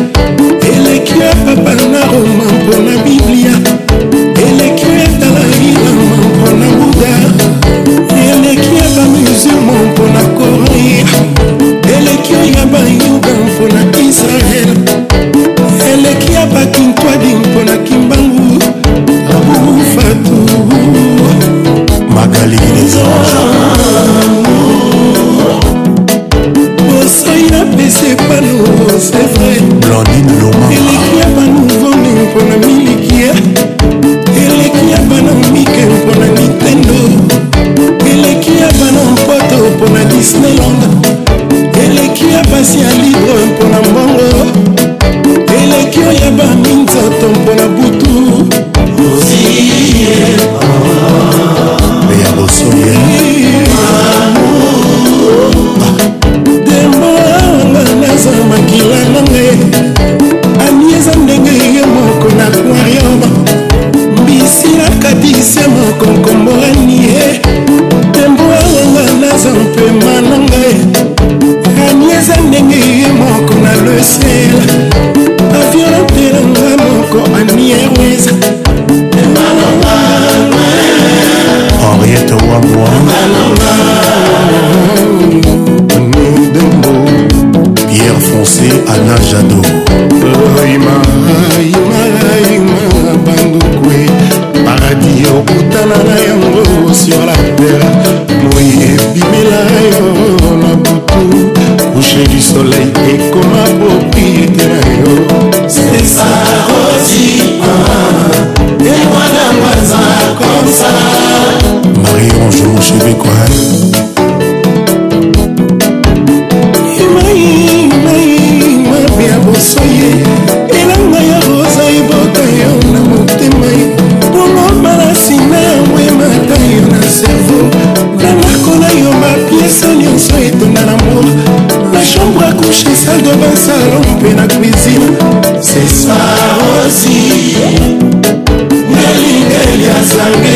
Sangue 140.04 140.53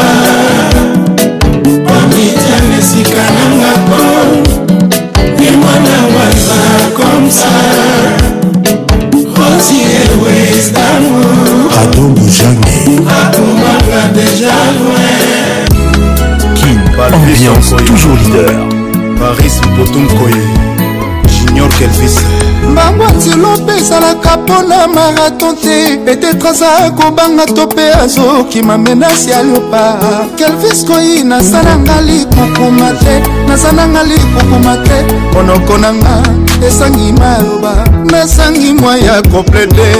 akoyoka 24.25 24.25
mpona 24.37 24.87
maraton 24.87 25.55
te 25.55 25.97
petetre 26.05 26.49
aza 26.49 26.91
kobanga 26.91 27.45
to 27.45 27.65
mpe 27.65 27.93
azokima 27.93 28.77
menasi 28.77 29.29
ya 29.29 29.43
lopa 29.43 29.99
kelvis 30.37 30.85
koi 30.85 31.23
nazananga 31.23 32.01
likukuma 32.01 32.91
te 32.91 33.21
nazananga 33.47 34.03
likukuma 34.03 34.77
te 34.77 35.05
monoko 35.33 35.77
nanga 35.77 36.23
esangi 36.67 37.13
maloba 37.13 37.83
nasangi 38.11 38.73
mwa 38.73 38.97
ya 38.97 39.21
komplete 39.21 39.95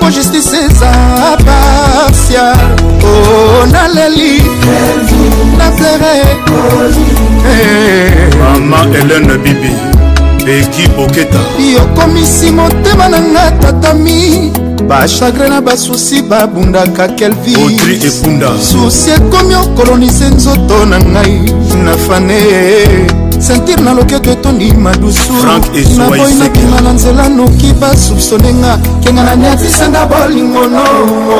po 0.00 0.10
justice 0.10 0.56
eza 0.56 0.92
partial 1.44 2.80
o 3.04 3.66
naleli 3.66 4.42
naplere 5.58 6.20
eh. 7.52 8.34
mama 8.42 8.86
elene 8.98 9.38
bibi 9.38 9.89
leki 10.50 10.88
boketa 10.88 11.38
yokomisi 11.74 12.50
motema 12.50 13.08
na 13.08 13.20
nga 13.22 13.50
tatami 13.50 14.52
bachagre 14.88 15.48
na 15.48 15.60
basusi 15.60 16.22
babundaka 16.22 17.08
kelviotri 17.08 17.94
ebunda 18.08 18.48
susi 18.70 19.10
ekomi 19.10 19.54
okolonise 19.54 20.24
nzoto 20.34 20.86
na 20.90 20.98
ngai 21.12 21.36
na 21.84 21.92
fane 22.06 22.40
sentir 23.46 23.80
na 23.80 23.92
loketo 23.94 24.30
etondi 24.30 24.72
madusu 24.72 25.32
naboyi 25.98 26.34
nakima 26.34 26.80
na 26.80 26.92
nzela 26.92 27.28
noki 27.28 27.70
basupsone 27.80 28.52
nga 28.54 28.78
kenga 29.04 29.22
na 29.22 29.34
niatisanga 29.36 30.06
bolingono 30.10 30.80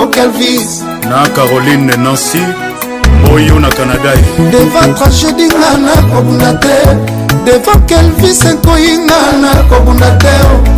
okelvis 0.02 0.82
na 1.10 1.28
caroline 1.34 1.96
nancy 1.96 2.42
oyo 3.34 3.58
na 3.58 3.68
canada 3.68 4.12
deva 4.52 4.82
tragedi 4.96 5.46
nga 5.50 5.70
nakobunda 5.84 6.52
te 6.62 6.78
devant 7.46 7.86
kelvis 7.86 8.44
ekoyinga 8.44 9.18
na 9.42 9.50
kobunda 9.70 10.10
te 10.18 10.32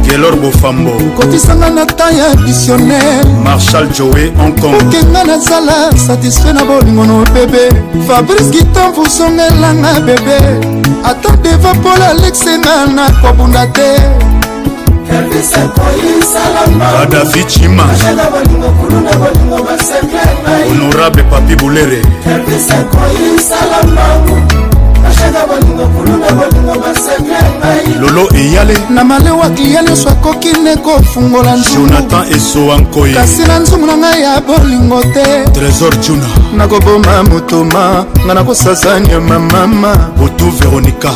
kelor 0.08 0.36
bofambo 0.36 0.90
kotisanga 1.16 1.70
na 1.70 1.86
tan 1.86 2.10
ya 2.16 2.28
dictionnaire 2.46 3.24
marshal 3.44 3.88
joe 3.94 4.32
hongkongokenga 4.38 5.24
nazala 5.24 5.90
satisfait 6.06 6.54
na 6.54 6.64
bolingono 6.64 7.24
bebe 7.34 7.64
fabrice 8.08 8.50
gitan 8.50 8.92
vusongelanga 8.96 10.00
bebe 10.00 10.38
ata 11.04 11.32
devant 11.42 11.80
pol 11.82 12.02
alexenga 12.10 12.86
na 12.94 13.04
kobunda 13.22 13.66
te 13.66 13.96
adavi 17.02 17.44
cima 17.48 17.84
honorable 20.68 21.22
papi 21.30 21.54
bulere 21.56 22.02
lolo 28.00 28.28
eyale 28.36 28.78
na 28.90 29.04
malewa 29.04 29.50
kliya 29.50 29.82
nyonso 29.82 30.08
akoki 30.08 30.48
nde 30.52 30.76
kofungola 30.76 31.56
jonathan 31.74 32.32
esowa 32.32 32.76
nkoi 32.76 33.12
kasi 33.14 33.42
na 33.42 33.58
nzumu 33.58 33.86
na 33.86 33.96
ngai 33.96 34.22
ya 34.22 34.40
bolingo 34.40 35.02
te 35.02 35.44
trésor 35.52 35.98
juna 36.00 36.26
nakoboma 36.56 37.22
motoma 37.22 38.04
ngai 38.26 38.34
nakosasa 38.34 39.00
nyama 39.00 39.38
mama 39.38 39.96
botu 40.18 40.50
veronika 40.50 41.10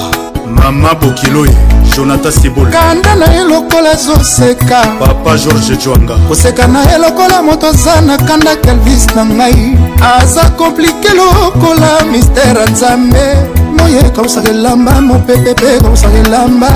mama 0.54 0.94
bokiloi 0.94 1.50
jonathan 1.96 2.32
sibol 2.32 2.66
kanda 2.66 3.14
na 3.14 3.32
ye 3.34 3.44
lokola 3.44 3.90
azoseka 3.90 4.80
papa 5.00 5.36
george 5.36 5.76
jwanga 5.76 6.14
koseka 6.28 6.66
na 6.66 6.80
ye 6.92 6.98
lokola 6.98 7.42
moto 7.42 7.66
aza 7.66 8.00
na 8.00 8.16
kanda 8.18 8.56
kelvis 8.56 9.06
na 9.16 9.24
ngai 9.24 9.76
aza 10.18 10.50
komplike 10.50 11.08
lokola 11.16 12.04
mistere 12.10 12.64
nzambe 12.70 13.55
moye 13.76 14.02
kobosaka 14.14 14.50
elamba 14.50 15.00
mopepe 15.00 15.52
mpe 15.52 15.78
kobosaka 15.82 16.18
elamba 16.18 16.70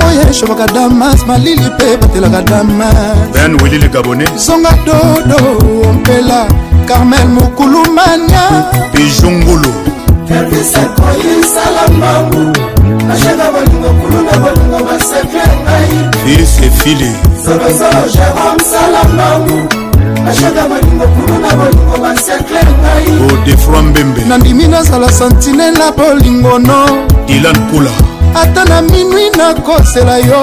moye 0.00 0.32
shobaka 0.34 0.66
damas 0.66 1.26
malili 1.26 1.62
mpe 1.76 1.96
batelaka 2.00 2.42
damas 2.42 3.28
ben 3.34 3.60
wilili 3.62 3.88
gabone 3.88 4.24
zonga 4.36 4.72
dodo 4.86 5.36
ompela 5.90 6.48
carmel 6.88 7.28
mokulumania 7.28 8.64
bijungulu 8.94 9.68
pervisa 10.28 10.80
koyisala 10.96 11.84
mbangu 11.96 12.58
nashaka 13.08 13.44
bolingo 13.52 13.88
kulu 14.00 14.22
na 14.24 14.38
bolingo 14.38 14.84
basekle 14.90 15.44
ngai 15.62 16.10
fils 16.24 16.58
e 16.66 16.70
fili 16.82 17.12
zolozolo 17.44 18.02
jerome 18.12 18.64
sala 18.72 19.04
mbangu 19.14 19.79
ashaka 20.28 20.66
baningo 20.68 21.04
kuna 21.08 21.38
na 21.38 21.54
bolingo 21.56 21.96
basekle 22.02 22.60
ngai 22.60 23.34
odefroi 23.34 23.76
oh, 23.78 23.82
mbembe 23.82 24.20
nandimi 24.28 24.68
nazala 24.68 25.12
santinela 25.12 25.92
bolingo 25.92 26.58
no 26.58 26.86
dilan 27.26 27.58
pula 27.70 27.90
ata 28.42 28.64
na 28.64 28.80
minui 28.82 29.30
nakosela 29.38 30.18
yo 30.18 30.42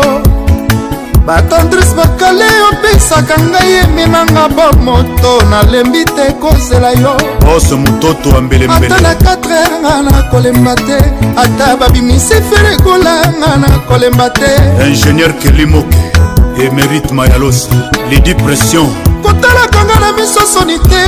batandris 1.26 1.96
bakale 1.96 2.46
opesaka 2.72 3.36
ngai 3.52 3.74
eminanga 3.84 4.48
bomoto 4.56 5.34
nalembi 5.50 6.04
te 6.16 6.26
kozela 6.42 6.92
yo 7.02 7.16
ose 7.56 7.76
mototo 7.76 8.38
ambeleata 8.38 9.02
na 9.02 9.14
4 9.14 9.82
nga 9.82 9.96
nakolemba 10.02 10.76
te 10.76 10.98
ata 11.36 11.76
babimisi 11.80 12.36
ferekolanga 12.50 13.58
nakolemba 13.62 14.30
te 14.30 14.50
ingénieur 14.92 15.34
kelimoke 15.40 16.17
emerite 16.66 17.14
mayalosi 17.14 17.70
lidi 18.10 18.36
pression 18.36 18.88
kotalakanga 19.24 20.00
na 20.00 20.12
miso 20.12 20.42
soni 20.54 20.80
te 20.80 21.04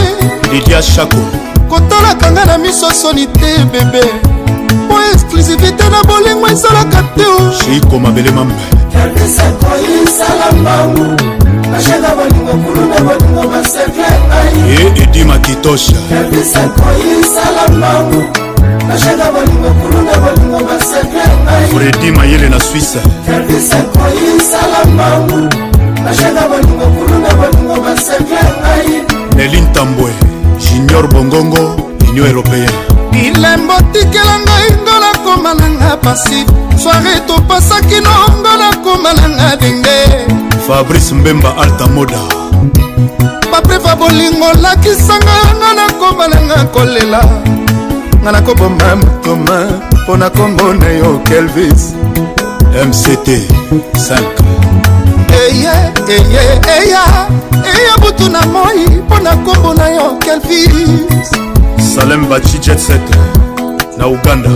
lidia 0.53 0.81
shako 0.81 1.17
kotalakanga 1.69 2.45
na 2.45 2.57
miso 2.57 2.91
soni 2.93 3.27
te 3.27 3.65
bebe 3.71 4.03
po 4.87 4.95
exclusivité 5.13 5.89
na 5.89 6.03
bolingo 6.03 6.47
ezalaka 6.47 7.03
te 7.15 7.25
oh. 7.25 7.49
o 7.49 7.51
shiko 7.63 7.99
mabele 7.99 8.31
mambe 8.31 8.53
e 14.77 15.01
edi 15.03 15.23
makitosha 15.23 15.95
fredi 21.71 22.11
mayele 22.11 22.49
na 22.49 22.59
swisse 22.59 22.99
nelin 29.35 29.67
tambwe 29.73 30.11
junior 30.59 31.07
bongongo 31.07 31.75
union 32.09 32.27
européenne 32.27 32.71
bilembo 33.11 33.73
tikela 33.91 34.39
ngai 34.39 34.71
ngo 34.81 34.99
nakoma 35.01 35.53
nanga 35.53 35.97
pasi 35.97 36.45
soare 36.83 37.19
topasaki 37.27 38.01
nongo 38.01 38.57
nakoma 38.59 39.13
nanga 39.13 39.55
denge 39.55 40.27
fabrice 40.67 41.15
mbemba 41.15 41.57
altamoda 41.57 42.19
baprefa 43.51 43.95
bolingo 43.95 44.53
lakisanga 44.61 45.31
yanga 45.41 45.73
nakoma 45.75 46.27
nanga 46.27 46.63
kolela 46.65 47.21
nga 48.23 48.31
nakoboma 48.31 48.95
motoma 48.95 49.57
mpo 50.03 50.17
na 50.17 50.29
kombo 50.29 50.73
na 50.73 50.87
yo 50.87 51.19
kelvis 51.23 51.95
mct 52.75 53.27
5 53.71 54.19
eye 55.31 55.71
eye 56.07 56.43
eya 56.67 57.05
eya 57.63 57.93
butu 58.01 58.27
na 58.31 58.41
moi 58.51 58.81
mpo 59.07 59.17
na 59.23 59.31
kombo 59.45 59.73
na 59.73 59.87
yo 59.89 60.17
kelvis 60.19 60.91
salem 61.95 62.25
baci 62.29 62.57
jet 62.59 62.79
set 62.79 63.05
na 63.97 64.07
uganda 64.07 64.51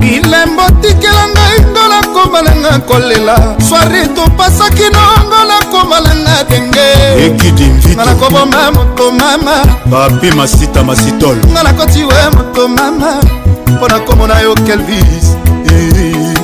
bilembo 0.00 0.64
tikela 0.82 1.24
ngai 1.34 1.58
ndola 1.70 1.93
nakoma 2.14 2.42
nanga 2.42 2.78
kolela 2.88 3.56
swari 3.68 4.08
topasaki 4.14 4.82
nongo 4.94 5.38
nakoma 5.50 6.00
nanga 6.00 6.34
denge 6.48 6.86
ekidi 7.26 7.64
mvitnga 7.64 8.04
nakoboma 8.04 8.70
moto 8.72 9.10
mama 9.10 9.54
bape 9.86 10.30
masita 10.32 10.82
masitol 10.82 11.36
nga 11.52 11.62
nakoti 11.62 12.04
we 12.04 12.14
moto 12.36 12.68
mama 12.68 13.12
mpo 13.66 13.88
nakomona 13.88 14.40
yo 14.40 14.54
kelvis 14.54 15.36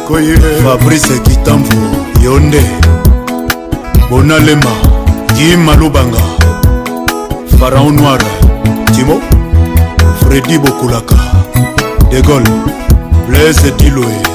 koye 0.09 0.37
fabrice 0.65 1.19
kitambo 1.23 1.75
yo 2.23 2.41
nde 2.41 2.65
bonalema 4.11 4.71
jima 5.37 5.75
lubanga 5.75 6.21
faraon 7.61 7.95
noir 7.95 8.23
timo 8.95 9.17
fredi 10.21 10.59
bokulaka 10.59 11.17
de 12.11 12.21
gole 12.23 12.49
blaise 13.29 13.71
diloe 13.79 14.30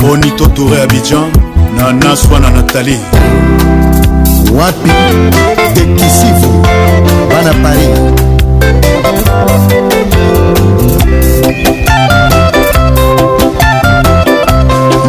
bonito 0.00 0.46
touré 0.48 0.80
abidjan 0.82 1.28
nana 1.76 2.10
swana 2.20 2.50
natali 2.56 2.96
wapi 4.56 4.92
dekisivu 5.76 6.52
bana 7.30 7.52
paris 7.62 7.98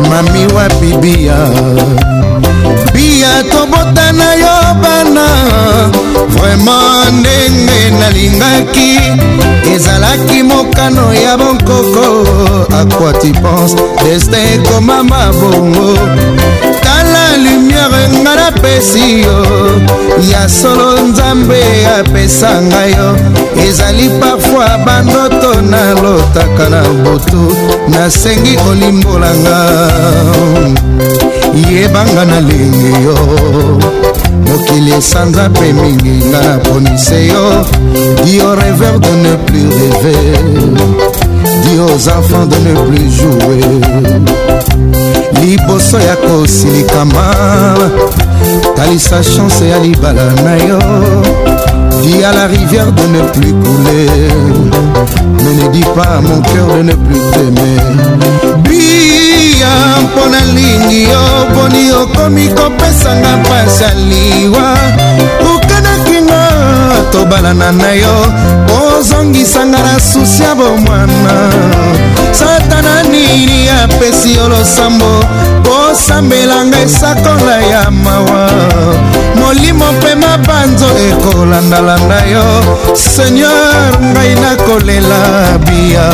mami 0.09 0.43
wapi 0.55 0.91
bia 1.01 1.39
biya 2.97 3.33
tobota 3.51 4.09
na 4.13 4.29
yo 4.41 4.55
bana 4.81 5.27
vraimen 6.33 7.13
ndenge 7.19 7.81
nalingaki 7.99 8.91
ezalaki 9.73 10.43
mokano 10.43 11.13
ya 11.13 11.37
bonkoko 11.37 12.07
akwati 12.81 13.31
pense 13.43 13.75
destin 14.03 14.45
ekomama 14.63 15.19
bongo 15.39 15.89
tala 16.83 17.23
lumiere 17.43 18.03
nga 18.21 18.35
napesi 18.39 19.21
yo 19.21 19.37
ya 20.31 20.49
solo 20.49 20.89
nzambe 21.07 21.61
apesa 21.99 22.61
nga 22.67 22.81
yo 22.95 23.07
ezali 23.67 24.09
parfoi 24.19 24.71
bandoto 24.85 25.61
nalotaka 25.71 26.65
na 26.73 26.81
butu 27.03 27.41
nasengi 27.89 28.53
kolimbolanga 28.63 29.57
yebanga 31.65 32.25
nalingi 32.25 32.91
yo 33.05 33.15
mokili 34.45 34.93
esanza 34.93 35.49
mpe 35.49 35.73
mingi 35.73 36.25
nga 36.29 36.41
naponise 36.41 37.27
yo 37.27 37.45
di 38.23 38.39
au 38.41 38.53
rêveur 38.55 38.99
de 38.99 39.11
ne 39.23 39.33
plus 39.45 39.67
rêver 39.79 40.37
di 41.63 41.73
aux 41.79 42.09
enfants 42.17 42.47
de 42.51 42.57
ne 42.65 42.73
plus 42.87 43.09
jouer 43.19 43.79
liboso 45.41 45.97
ya 45.99 46.15
kosilikama 46.15 47.27
talisa 48.75 49.17
chance 49.23 49.65
ya 49.67 49.77
libala 49.79 50.25
na 50.45 50.55
yo 50.67 50.79
Dis 52.09 52.23
à 52.23 52.31
la 52.31 52.47
rivière 52.47 52.89
de 52.89 53.01
ne 53.07 53.21
plus 53.31 53.51
couler 53.53 54.07
Mais 55.43 55.53
ne 55.61 55.67
dis 55.73 55.83
pas 55.93 56.15
à 56.19 56.21
mon 56.21 56.39
cœur 56.41 56.77
de 56.77 56.83
ne 56.83 56.93
plus 56.93 57.19
t'aimer 57.33 58.57
Bia 58.63 59.67
mpo 60.03 60.29
na 60.31 60.39
lingi 60.55 61.03
yo 61.03 61.25
boni 61.53 61.91
okomi 61.91 62.47
kopesanga 62.55 63.31
mpasi 63.43 63.83
ya 63.83 63.89
liwa 63.93 64.69
tobalana 67.11 67.71
na 67.71 67.91
yo 67.91 68.15
ozongisanga 68.87 69.77
na 69.77 69.99
susi 69.99 70.43
ya 70.43 70.55
bomwana 70.55 71.35
satana 72.31 73.03
nini 73.03 73.69
apesi 73.69 74.33
yo 74.35 74.49
losambo 74.49 75.23
osambelanga 75.91 76.79
esakola 76.81 77.57
ya 77.71 77.91
mawa 77.91 78.49
molimo 79.39 79.85
mpe 79.91 80.15
mabanzo 80.15 80.87
ekolandalanda 81.09 82.19
yo 82.33 82.45
seigneur 82.95 83.91
ngai 84.01 84.35
nakolela 84.35 85.19
bia 85.65 86.09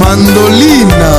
mandolina 0.00 1.12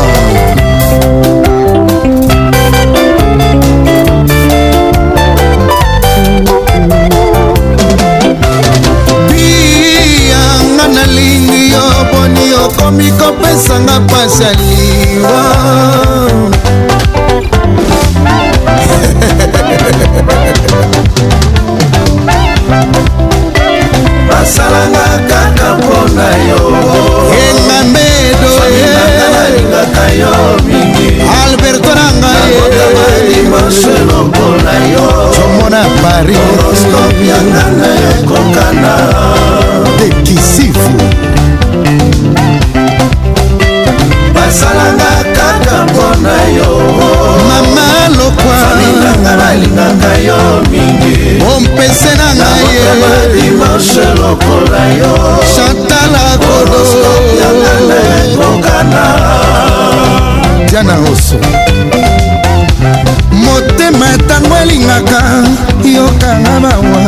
nga 10.93 11.03
nalingi 11.07 11.71
yo 11.73 11.83
boni 12.11 12.45
okomi 12.63 13.09
kopesanga 13.19 13.97
pasi 14.07 14.43
ya 14.43 14.51
liwa 14.55 15.43
basalanga 24.29 25.05
kaka 25.31 25.67
mpona 25.83 26.27
yo 26.49 26.59
engamedoalingaka 27.41 30.05
yo 30.21 30.33
mingi 30.67 31.09
alberto 31.43 31.91
nangaimaso 31.99 33.91
lobola 34.07 34.75
yo 34.93 35.05
comona 35.35 35.81
paris 36.01 36.37
horoskopianganga 36.37 37.89
yokokana 38.01 38.93
decisivo 40.23 40.93
basalanga 44.33 45.11
kaka 45.35 45.77
mpona 45.85 46.35
yo 46.57 46.69
mama 47.49 47.85
lokwalinganga 48.17 49.33
nalinganga 49.41 50.11
yo 50.27 50.39
mingi 50.71 51.15
ompese 51.53 52.11
na 52.19 52.27
ngaidimanshe 52.37 54.05
lokola 54.21 54.81
yo 55.01 55.11
chantala 55.55 56.23
koloyanganaekokana 56.43 59.03
diana 60.69 60.95
roso 60.95 61.37
motema 63.31 64.07
ntango 64.17 64.55
elingaka 64.61 65.19
yokanga 65.85 66.53
bawa 66.61 67.03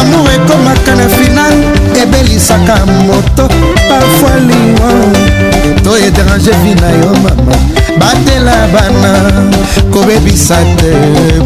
amour 0.00 0.30
ekomaka 0.34 0.92
na 0.96 1.06
finale 1.08 1.71
ebelisaka 2.02 2.74
moto 3.06 3.46
pafoi 3.88 4.40
lingwa 4.48 4.90
to 5.84 5.90
étrange 6.06 6.52
vi 6.64 6.74
na 6.82 6.88
yo 7.00 7.12
mama 7.24 7.54
batela 7.98 8.56
bana 8.74 9.12
kobebisa 9.92 10.56
te 10.78 10.92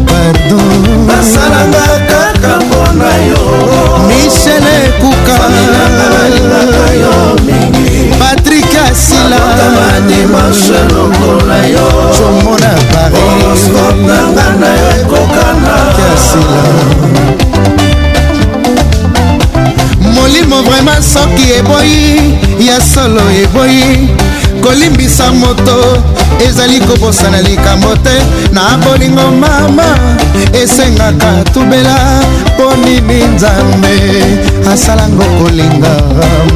pardon 0.07 1.07
basalanga 1.07 1.85
kaka 2.11 2.53
mpona 2.65 3.09
yo 3.29 3.43
michel 4.07 4.65
ekuka 4.87 5.33
patrik 8.19 8.73
asilademanshe 8.89 10.79
lokola 10.95 11.59
yo 11.75 11.87
comona 12.17 12.71
parisnanga 12.91 14.45
na 14.59 14.69
yo 14.81 14.87
ekokana 15.01 15.73
asila 16.11 17.46
molimo 20.27 20.61
vraimen 20.63 21.01
soki 21.01 21.45
eboyi 21.59 22.37
ya 22.67 22.81
solo 22.81 23.21
eboyi 23.43 24.09
kolimbisa 24.63 25.31
moto 25.31 25.77
ezali 26.47 26.79
kobosana 26.81 27.41
likambo 27.41 27.95
te 28.05 28.17
na 28.51 28.77
bolingo 28.83 29.31
mama 29.41 29.85
esengaka 30.61 31.31
tubela 31.53 31.97
mpo 32.55 32.75
nini 32.83 33.23
nzambe 33.35 33.95
asalango 34.73 35.25
kolinga 35.39 35.95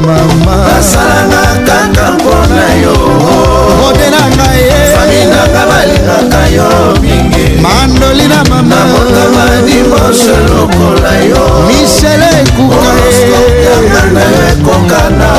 mama 0.06 0.56
asalanga 0.76 1.66
kaka 1.66 2.12
mpona 2.12 2.66
yo 2.82 2.94
rodelanga 3.80 4.48
ye 4.66 4.74
faminanga 4.94 5.62
balingaka 5.70 6.40
yo 6.56 6.68
mingi 7.02 7.44
mandoli 7.64 8.26
na 8.32 8.44
mama 8.50 8.78
motama 8.92 9.44
dimoshe 9.66 10.34
lokola 10.54 11.12
yo 11.30 11.42
michele 11.68 12.26
ekuka 12.42 12.92
ye 13.12 13.21
oyo 13.78 14.00
nakokana 14.14 15.30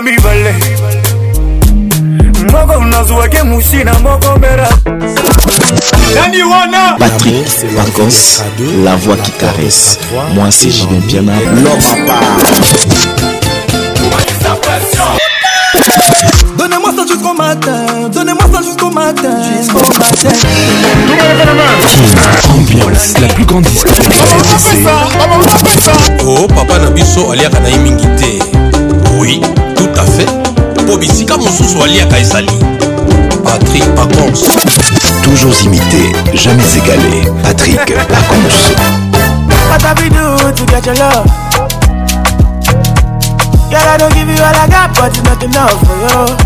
mboka 0.00 0.02
mibale 0.02 0.54
moko 2.52 2.84
nazwaki 2.84 3.42
musi 3.44 3.84
na 3.84 3.98
moko 3.98 4.36
mbera 4.38 4.68
nani 6.14 6.42
wana 6.42 6.92
patrik 6.98 7.46
pacos 7.76 8.42
la 8.84 8.96
voix 8.96 9.16
qui 9.16 9.30
caresse 9.40 9.98
moi 10.34 10.46
c'est 10.50 10.70
jivin 10.70 11.00
piana 11.08 11.32
lorapa 11.62 12.20
Donnez-moi 16.58 16.90
ça 16.96 17.02
jusqu'au 17.06 17.34
matin, 17.34 17.82
donnez-moi 18.14 18.44
ça 18.52 18.58
jusqu'au 18.62 18.90
matin, 18.90 19.42
jusqu'au 19.58 19.92
matin. 19.98 20.32
Ambiance, 22.50 23.20
la 23.20 23.28
plus 23.28 23.44
grande 23.44 23.64
discothèque 23.64 24.12
RDC. 24.12 24.90
Oh 26.26 26.46
papa 26.48 26.78
Nabiso 26.78 27.32
aliaka 27.32 27.60
na 27.60 27.68
mingi 27.76 28.06
te. 28.18 28.30
Oui. 29.18 29.40
tout 29.76 29.90
à 29.98 30.02
fait 30.04 30.26
mpo 30.82 30.96
bisika 30.96 31.36
mosusu 31.36 31.82
aliaka 31.84 32.18
ezali 32.18 32.48
patrick 33.44 33.84
pacons 33.94 34.40
toujours 35.22 35.52
imité 35.64 36.12
jamais 36.34 36.64
égalé 36.78 37.30
patrik 37.42 37.84
pacons 38.08 38.56
Girl, 43.68 43.82
I 43.82 43.98
don't 43.98 44.14
give 44.14 44.28
you 44.28 44.40
all 44.40 44.54
I 44.54 44.68
got, 44.68 44.94
but 44.94 45.08
it's 45.08 45.24
not 45.24 45.42
enough 45.42 45.72
for 45.82 45.96
you. 46.02 46.36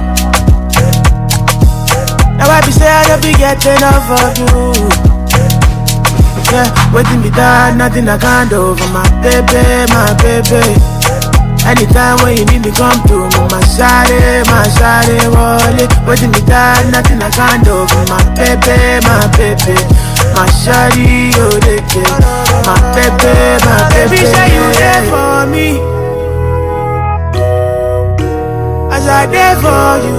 Now 2.36 2.50
I 2.50 2.60
be 2.66 2.70
say 2.70 2.86
I 2.86 3.16
be 3.18 3.32
getting 3.32 3.72
enough 3.72 4.10
of 4.10 4.38
you. 4.38 5.09
Yeah, 6.50 6.66
waiting 6.90 7.22
me 7.22 7.30
that, 7.38 7.78
nothing 7.78 8.10
I 8.10 8.18
can't 8.18 8.50
do 8.50 8.74
for 8.74 8.90
my 8.90 9.06
baby, 9.22 9.70
my 9.94 10.10
baby. 10.18 10.58
Anytime 11.62 12.18
when 12.26 12.42
you 12.42 12.44
need 12.50 12.66
me, 12.66 12.74
come 12.74 12.98
to 13.06 13.18
me, 13.30 13.38
my 13.54 13.62
shawty, 13.70 14.18
my 14.50 14.66
shawty, 14.74 15.30
it, 15.78 15.86
Waiting 16.10 16.34
me 16.34 16.42
that, 16.50 16.90
nothing 16.90 17.22
I 17.22 17.30
can't 17.30 17.62
do 17.62 17.86
for 17.86 18.02
my 18.10 18.18
baby, 18.34 18.82
my 19.06 19.30
baby. 19.38 19.78
My 20.34 20.50
shawty, 20.58 21.30
oh, 21.38 21.54
they 21.62 21.78
My 22.66 22.82
baby, 22.98 23.34
my 23.62 23.78
baby. 23.94 24.10
Baby, 24.10 24.22
say 24.26 24.50
you 24.50 24.66
there 24.74 25.04
for 25.06 25.46
me. 25.46 25.78
As 28.90 29.06
I 29.06 29.22
there 29.30 29.54
for 29.62 30.02
you. 30.02 30.18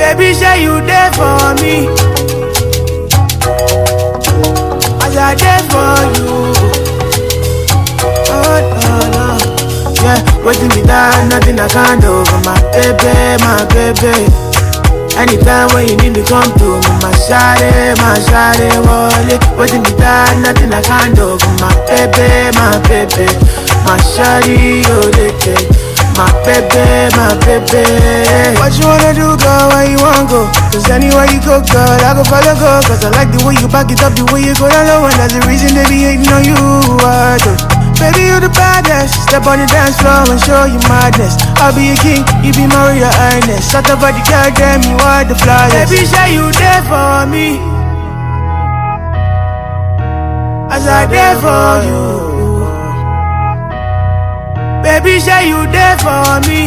Baby, 0.00 0.32
say 0.32 0.64
you 0.64 0.80
there 0.88 1.12
for 1.12 1.36
me. 1.60 1.92
I 5.16 5.30
did 5.36 5.62
for 5.70 5.94
you. 6.18 6.30
Oh, 7.86 8.34
no, 8.34 8.34
oh, 8.34 9.14
no. 9.14 9.26
Oh. 9.38 9.94
Yeah, 10.02 10.18
waiting 10.44 10.68
me 10.74 10.82
down, 10.84 11.28
nothing 11.28 11.54
I 11.60 11.68
can 11.68 12.00
do. 12.02 12.26
My 12.42 12.58
baby, 12.74 13.38
my 13.38 13.62
baby. 13.70 14.26
Anytime 15.14 15.70
when 15.72 15.86
you 15.86 15.96
need 16.02 16.18
me, 16.18 16.24
come 16.26 16.50
to 16.58 16.68
me. 16.82 16.90
My 16.98 17.14
shawty, 17.14 17.94
my 18.02 18.18
shawty, 18.26 18.74
wallet. 18.82 19.38
Waiting 19.56 19.82
me 19.86 19.94
down, 20.02 20.42
nothing 20.42 20.72
I 20.74 20.82
can 20.82 21.14
do. 21.14 21.38
My 21.62 21.70
baby, 21.86 22.50
my 22.58 22.74
baby. 22.88 23.30
My 23.86 23.96
shawty, 24.18 24.82
oh, 24.90 25.10
they 25.14 25.73
my 26.14 26.30
baby, 26.46 26.78
my 27.18 27.34
baby. 27.42 27.82
What 28.62 28.70
you 28.78 28.86
wanna 28.86 29.10
do, 29.18 29.34
girl? 29.34 29.66
Where 29.66 29.82
you 29.82 29.98
wanna 29.98 30.22
go? 30.30 30.46
Cause 30.70 30.86
anywhere 30.86 31.26
you 31.26 31.42
go, 31.42 31.58
girl, 31.58 31.90
I 32.06 32.14
go 32.14 32.22
follow, 32.30 32.54
go. 32.54 32.70
Cause 32.86 33.02
I 33.02 33.10
like 33.18 33.34
the 33.34 33.42
way 33.42 33.58
you 33.58 33.66
back 33.66 33.90
it 33.90 33.98
up, 33.98 34.14
the 34.14 34.22
way 34.30 34.46
you 34.46 34.54
go 34.54 34.70
down 34.70 34.86
low. 34.86 35.10
And 35.10 35.16
that's 35.18 35.34
the 35.34 35.42
reason 35.50 35.74
they 35.74 35.82
be 35.90 36.06
hating 36.06 36.30
on 36.30 36.46
you. 36.46 36.54
I 37.02 37.34
uh, 37.34 37.34
do 37.42 37.50
Baby, 37.98 38.30
you 38.30 38.38
the 38.38 38.46
baddest. 38.54 39.26
Step 39.26 39.50
on 39.50 39.58
the 39.58 39.66
dance 39.66 39.98
floor 39.98 40.22
and 40.30 40.38
show 40.38 40.70
you 40.70 40.78
madness. 40.86 41.34
I'll 41.58 41.74
be 41.74 41.90
a 41.90 41.98
king, 41.98 42.22
you 42.46 42.54
be 42.54 42.70
Maria 42.70 43.10
Ernest. 43.34 43.74
Shut 43.74 43.90
up 43.90 43.98
about 43.98 44.14
the 44.14 44.22
girl, 44.22 44.54
damn, 44.54 44.86
you 44.86 44.94
are 45.02 45.26
the 45.26 45.34
flyest. 45.34 45.90
Baby, 45.90 46.06
say 46.06 46.30
you 46.30 46.46
there 46.62 46.82
for 46.86 47.26
me. 47.26 47.58
As 50.70 50.86
I 50.86 51.10
there 51.10 51.34
for 51.42 51.74
you 51.82 52.13
baby, 55.04 55.20
say 55.20 55.48
you 55.48 55.56
there 55.70 55.96
for 55.98 56.24
me. 56.48 56.64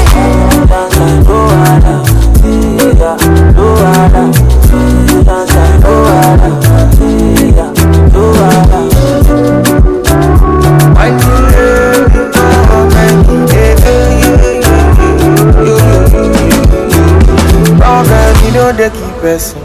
person. 19.25 19.59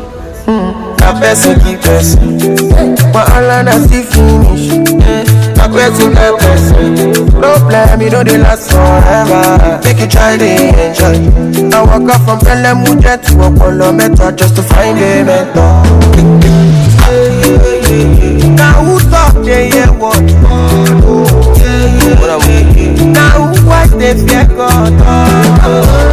Mm. 0.48 0.72
Na 1.04 1.08
person 1.20 1.52
give 1.60 1.80
person. 1.84 2.26
Wahala 3.12 3.56
na 3.68 3.76
still 3.76 4.04
finish. 4.08 4.72
Eh. 4.72 5.22
Na 5.58 5.68
person 5.68 6.16
get 6.16 6.32
person. 6.40 6.84
No 7.44 7.52
blame, 7.68 8.00
you 8.00 8.08
know 8.08 8.24
they 8.24 8.38
last 8.40 8.70
forever. 8.72 9.76
Make 9.84 10.00
you 10.00 10.08
try 10.08 10.38
to 10.40 10.46
enjoy. 10.80 11.16
I 11.76 11.76
walk 11.84 12.08
up 12.14 12.20
from 12.24 12.38
Pelham, 12.40 12.88
Mujer 12.88 13.18
to 13.28 13.32
Apollo, 13.48 13.92
Meta, 13.92 14.32
just 14.32 14.56
to 14.56 14.62
find 14.64 14.96
a 14.96 15.28
mentor. 15.28 15.76
Now 18.56 18.80
who 18.84 18.96
talk, 19.12 19.34
yeah, 19.44 19.68
yeah, 19.76 19.90
what? 20.00 20.24
Oh, 20.48 21.28
yeah, 21.60 22.48
yeah. 22.48 23.12
Now 23.12 23.28
who 23.36 23.44
wife, 23.68 23.90
they 24.00 24.14
fear 24.24 24.46
God. 24.56 24.94
Oh, 25.04 25.66
oh. 25.68 26.09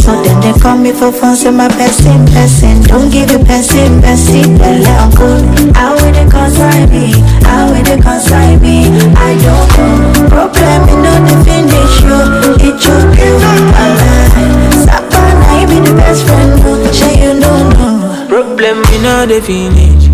So 0.00 0.10
then 0.22 0.40
they 0.40 0.52
call 0.58 0.76
me 0.76 0.90
for 0.90 1.12
phone, 1.12 1.36
say 1.36 1.50
my 1.52 1.68
person, 1.68 2.26
person. 2.34 2.82
Don't 2.82 3.10
give 3.12 3.28
the 3.28 3.38
person, 3.44 4.02
person. 4.02 4.58
Well, 4.58 4.82
I'm 5.00 5.10
good. 5.14 5.76
How 5.76 5.94
will 5.94 6.10
they 6.12 6.26
concern 6.26 6.90
me? 6.90 7.14
How 7.46 7.70
will 7.70 7.78
they 7.88 7.98
concern 8.02 8.58
me? 8.60 8.90
I 9.14 9.30
don't 9.38 9.68
know. 9.70 10.34
Problem 10.34 10.80
is 10.90 10.96
no 11.06 11.12
the 11.30 11.36
finish 11.46 11.94
you. 12.04 12.20
It 12.68 12.76
should 12.82 13.06
be 13.14 13.26
my 13.38 13.86
life. 14.02 14.82
Sapana, 14.82 15.62
you 15.62 15.66
be 15.70 15.76
the 15.86 15.94
best 15.94 16.26
friend. 16.26 16.58
No, 16.62 16.74
say 16.90 17.14
you 17.22 17.38
don't 17.40 17.70
know. 17.78 18.26
Problem 18.28 18.76
is 18.82 19.00
no 19.00 19.26
the 19.30 19.38
finish. 19.46 20.10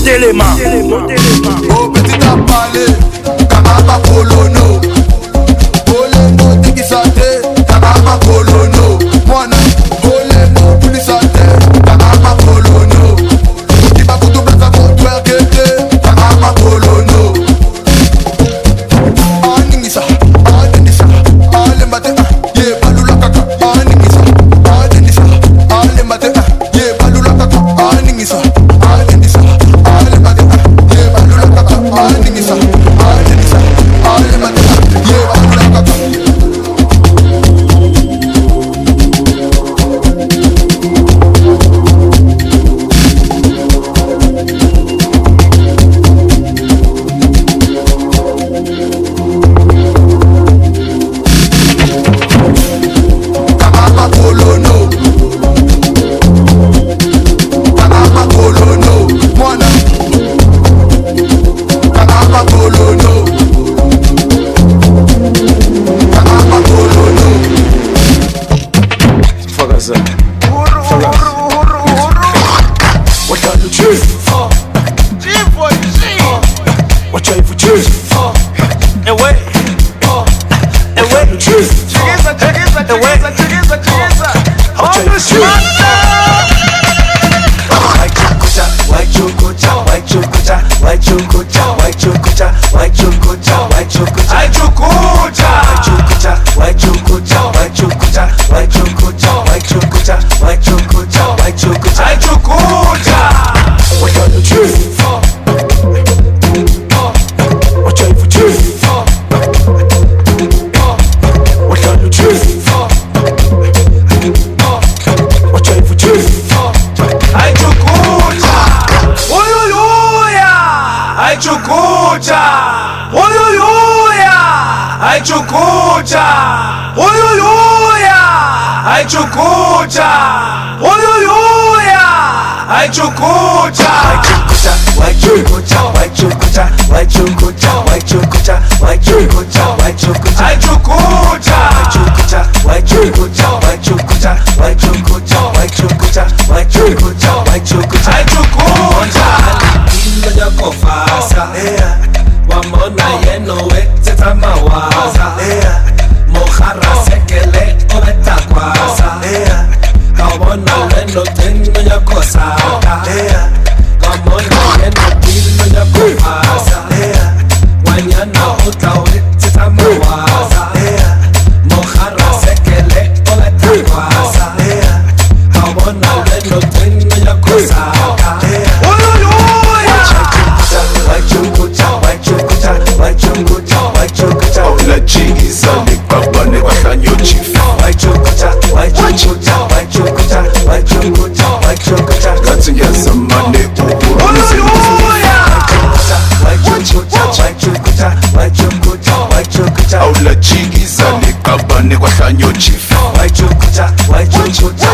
motelema 0.06 0.56
oh 1.80 1.90
petit 1.90 2.24
apale 2.24 2.86
kama 3.48 3.80
bakolono 3.86 4.95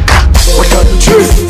Tschüss 1.01 1.50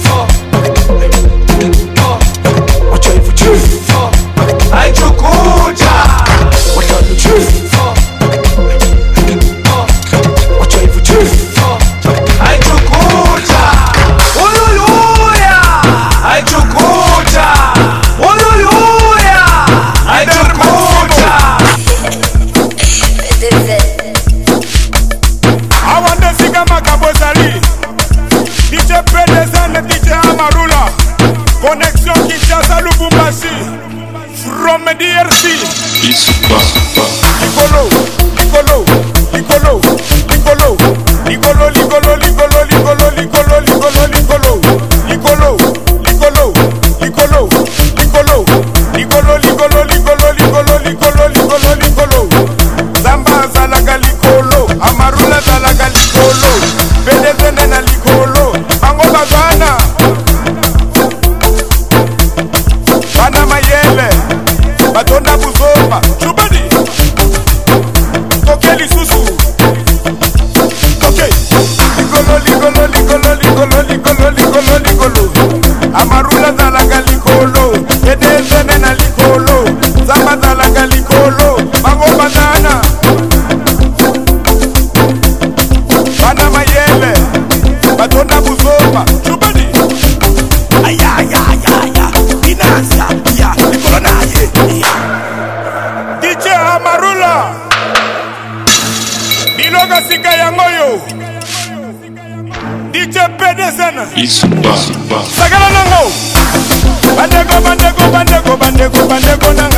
never 109.19 109.41
gonna. 109.57 109.70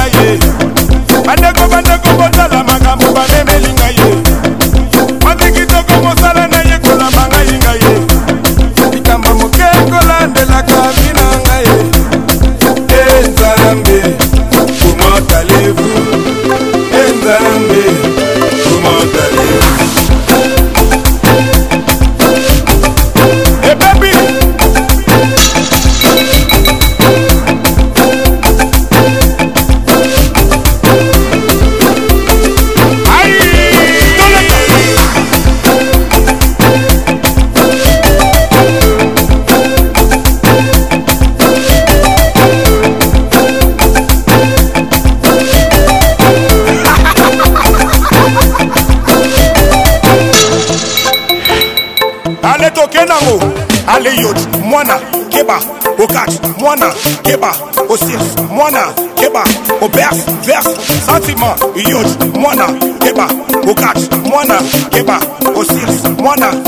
mwana 56.62 56.92
keba 57.22 57.54
au 57.90 57.96
cirque 57.96 58.40
mwana 58.54 58.82
keba 59.20 59.42
au 59.82 59.88
berce 59.88 60.22
verse 60.42 60.70
sentiment 61.06 61.56
yoj 61.76 62.06
mwana 62.40 62.66
keba 63.00 63.26
au 63.68 63.74
catch 63.74 64.00
mwana 64.30 64.54
keba 64.90 65.18
au 65.56 65.64
cirque 65.64 66.22
mwana 66.22 66.61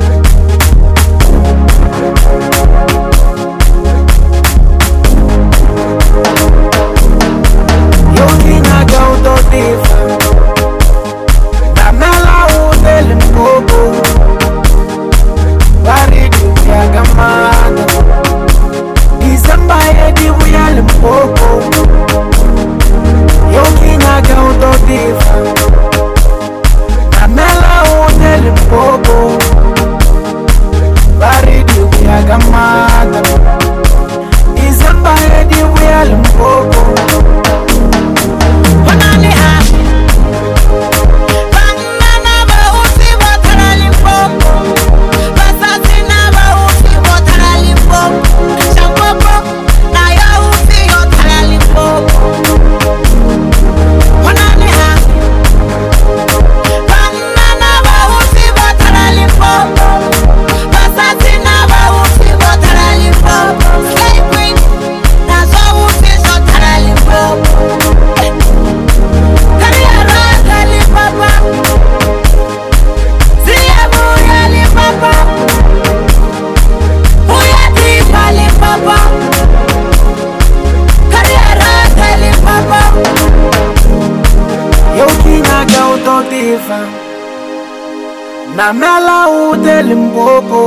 namela 88.61 89.17
ute 89.49 89.75
limpopo 89.89 90.61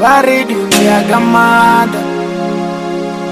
vari 0.00 0.38
dindu 0.48 0.78
yakamanda 0.90 2.00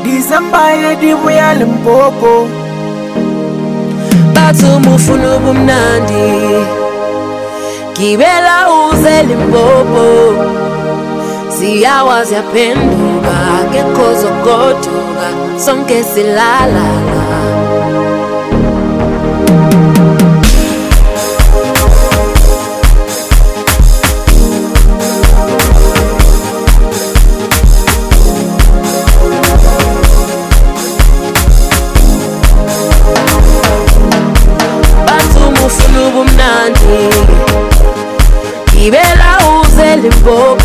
disemba 0.05 0.63
yedivuya 0.83 1.49
limpopo 1.61 2.33
batsumufuno 4.35 5.31
vumnandi 5.45 6.25
gibela 7.97 8.57
uze 8.81 9.15
limpopo 9.29 10.05
ziyawa 11.57 12.17
ziyaphenduka 12.29 13.35
ngekhozokothuka 13.69 15.27
sonke 15.65 15.99
silalala 16.13 16.87
¡Gracias! 40.25 40.64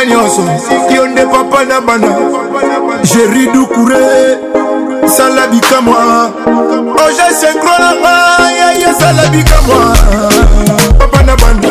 esika 0.00 0.04
nyonso 0.04 0.42
yo 0.94 1.06
nde 1.06 1.26
papa 1.26 1.64
na 1.64 1.80
bana 1.80 2.08
jeri 3.02 3.46
dukure 3.46 4.36
sala 5.16 5.46
bikamwa 5.46 6.30
oje 7.04 7.34
senkro 7.40 7.78
na 7.78 7.90
ngai 7.94 8.56
yeye 8.56 8.94
sala 8.98 9.22
bikamwa 9.28 9.96
papa 10.98 11.22
na 11.22 11.36
bana 11.36 11.68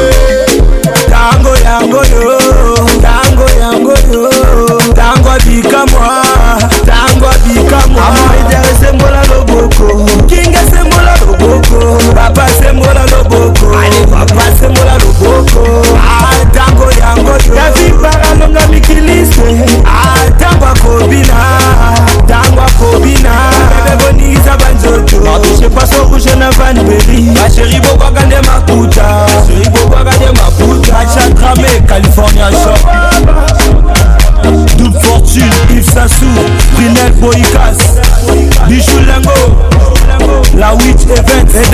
yango 1.09 1.55
yango 1.55 2.05
yo 2.05 2.68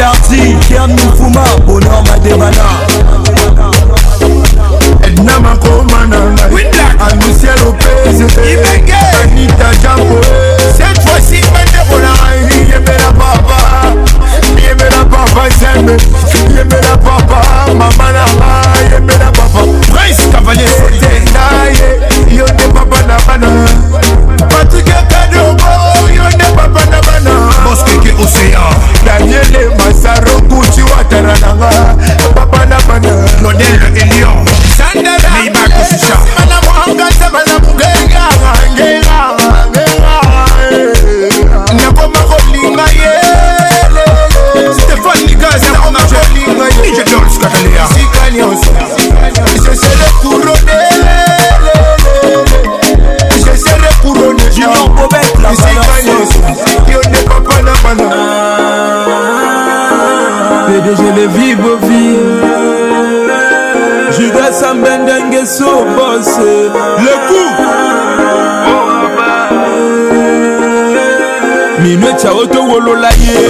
parti, 0.06 0.56
termine 0.70 1.00
pour 1.18 1.30
my 1.32 1.52
bonne 1.66 1.85
Dieu 60.86 60.94
je 60.98 61.04
le 61.20 61.26
vis 61.28 61.56
beau 61.56 61.76
vie 61.88 62.16
Judas 64.18 64.52
Sambendenge 64.52 65.46
so 65.46 65.84
bosse 65.96 66.38
Le 66.38 67.14
coup 67.28 67.50
Minuet 71.82 72.16
cha 72.22 72.32
otowolola 72.34 73.10
ye 73.24 73.45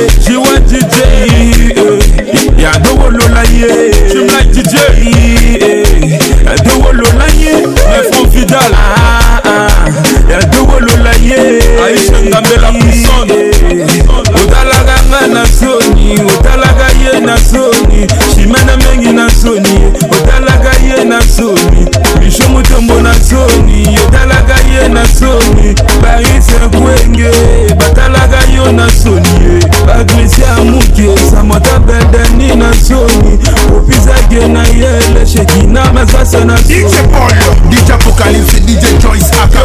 ye 34.36 34.48
na 34.48 34.64
ye 34.76 34.90
lesheki 35.14 35.68
na 35.68 35.94
masasa 35.94 36.46
na 36.46 36.56
dj 36.62 36.92
paul 37.12 37.36
dj 37.72 37.90
apocalypse 37.92 38.60
dj 38.60 39.00
joyce 39.02 39.32
aka 39.44 39.64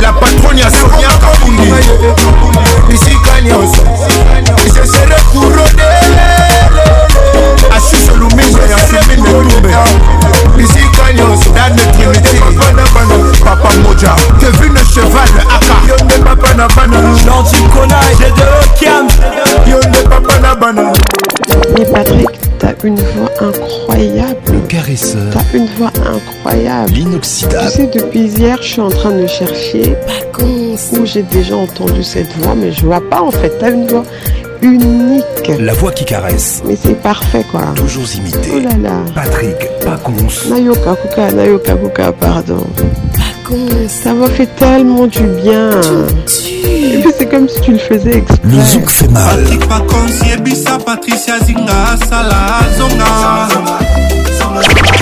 la 0.02 0.12
patrone 0.12 0.60
ya 0.60 0.70
sonia 0.70 1.08
kabundi 1.08 1.70
bisika 2.88 3.40
nyonso 3.44 3.82
le 13.66 14.78
Cheval 14.92 15.28
Papa 15.38 15.76
J'ai 15.86 16.20
de 20.72 21.66
Mais 21.76 21.84
Patrick 21.86 22.26
T'as 22.58 22.72
une 22.84 22.96
voix 22.96 23.28
incroyable. 23.40 24.38
Le 24.50 24.60
caresseur. 24.66 25.30
T'as 25.32 25.56
une 25.58 25.66
voix 25.76 25.92
incroyable. 26.06 26.90
L'inoxydable. 26.90 27.70
Tu 27.70 27.76
sais, 27.76 27.86
depuis 27.92 28.20
hier, 28.28 28.56
je 28.62 28.66
suis 28.66 28.80
en 28.80 28.88
train 28.88 29.10
de 29.10 29.26
chercher. 29.26 29.94
Pacons 30.06 30.76
Où 30.92 31.04
j'ai 31.04 31.22
déjà 31.22 31.54
entendu 31.56 32.02
cette 32.02 32.34
voix, 32.38 32.54
mais 32.56 32.72
je 32.72 32.86
vois 32.86 33.02
pas 33.10 33.20
en 33.20 33.30
fait. 33.30 33.52
T'as 33.60 33.70
une 33.70 33.86
voix 33.88 34.04
unique. 34.62 35.52
La 35.58 35.74
voix 35.74 35.92
qui 35.92 36.06
caresse. 36.06 36.62
Mais 36.66 36.76
c'est 36.82 37.00
parfait 37.02 37.44
quoi. 37.50 37.60
Toujours 37.74 38.04
imité. 38.16 38.52
Oh 38.54 38.60
là 38.60 38.70
là. 38.88 38.96
Patrick 39.14 39.56
Pacons. 39.84 40.14
Nayoka 40.50 40.96
Kuka, 41.02 41.32
Nayoka 41.32 41.74
Kuka, 41.74 42.12
pardon. 42.12 42.64
Ça 43.86 44.12
m'a 44.12 44.26
fait 44.28 44.48
tellement 44.56 45.06
du 45.06 45.20
bien. 45.22 45.70
Et 46.50 47.00
puis 47.00 47.12
c'est 47.16 47.26
comme 47.28 47.48
si 47.48 47.60
tu 47.60 47.72
le 47.72 47.78
faisais 47.78 48.16
exprès. 48.18 48.38
Le 48.42 48.60
zouk 48.64 48.90
fait 48.90 49.06
mal. 49.08 49.22
Patrick 49.38 49.68
Pacons, 49.68 50.26
Yebissa, 50.28 50.78
Patricia 50.84 51.38
Zinga, 51.40 51.96
Salah, 52.08 53.46
Zonga. 53.56 54.95